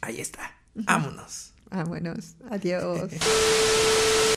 [0.00, 0.54] Ahí está.
[0.74, 1.51] Vámonos.
[1.74, 2.36] Ah, Vámonos.
[2.50, 3.10] Adiós.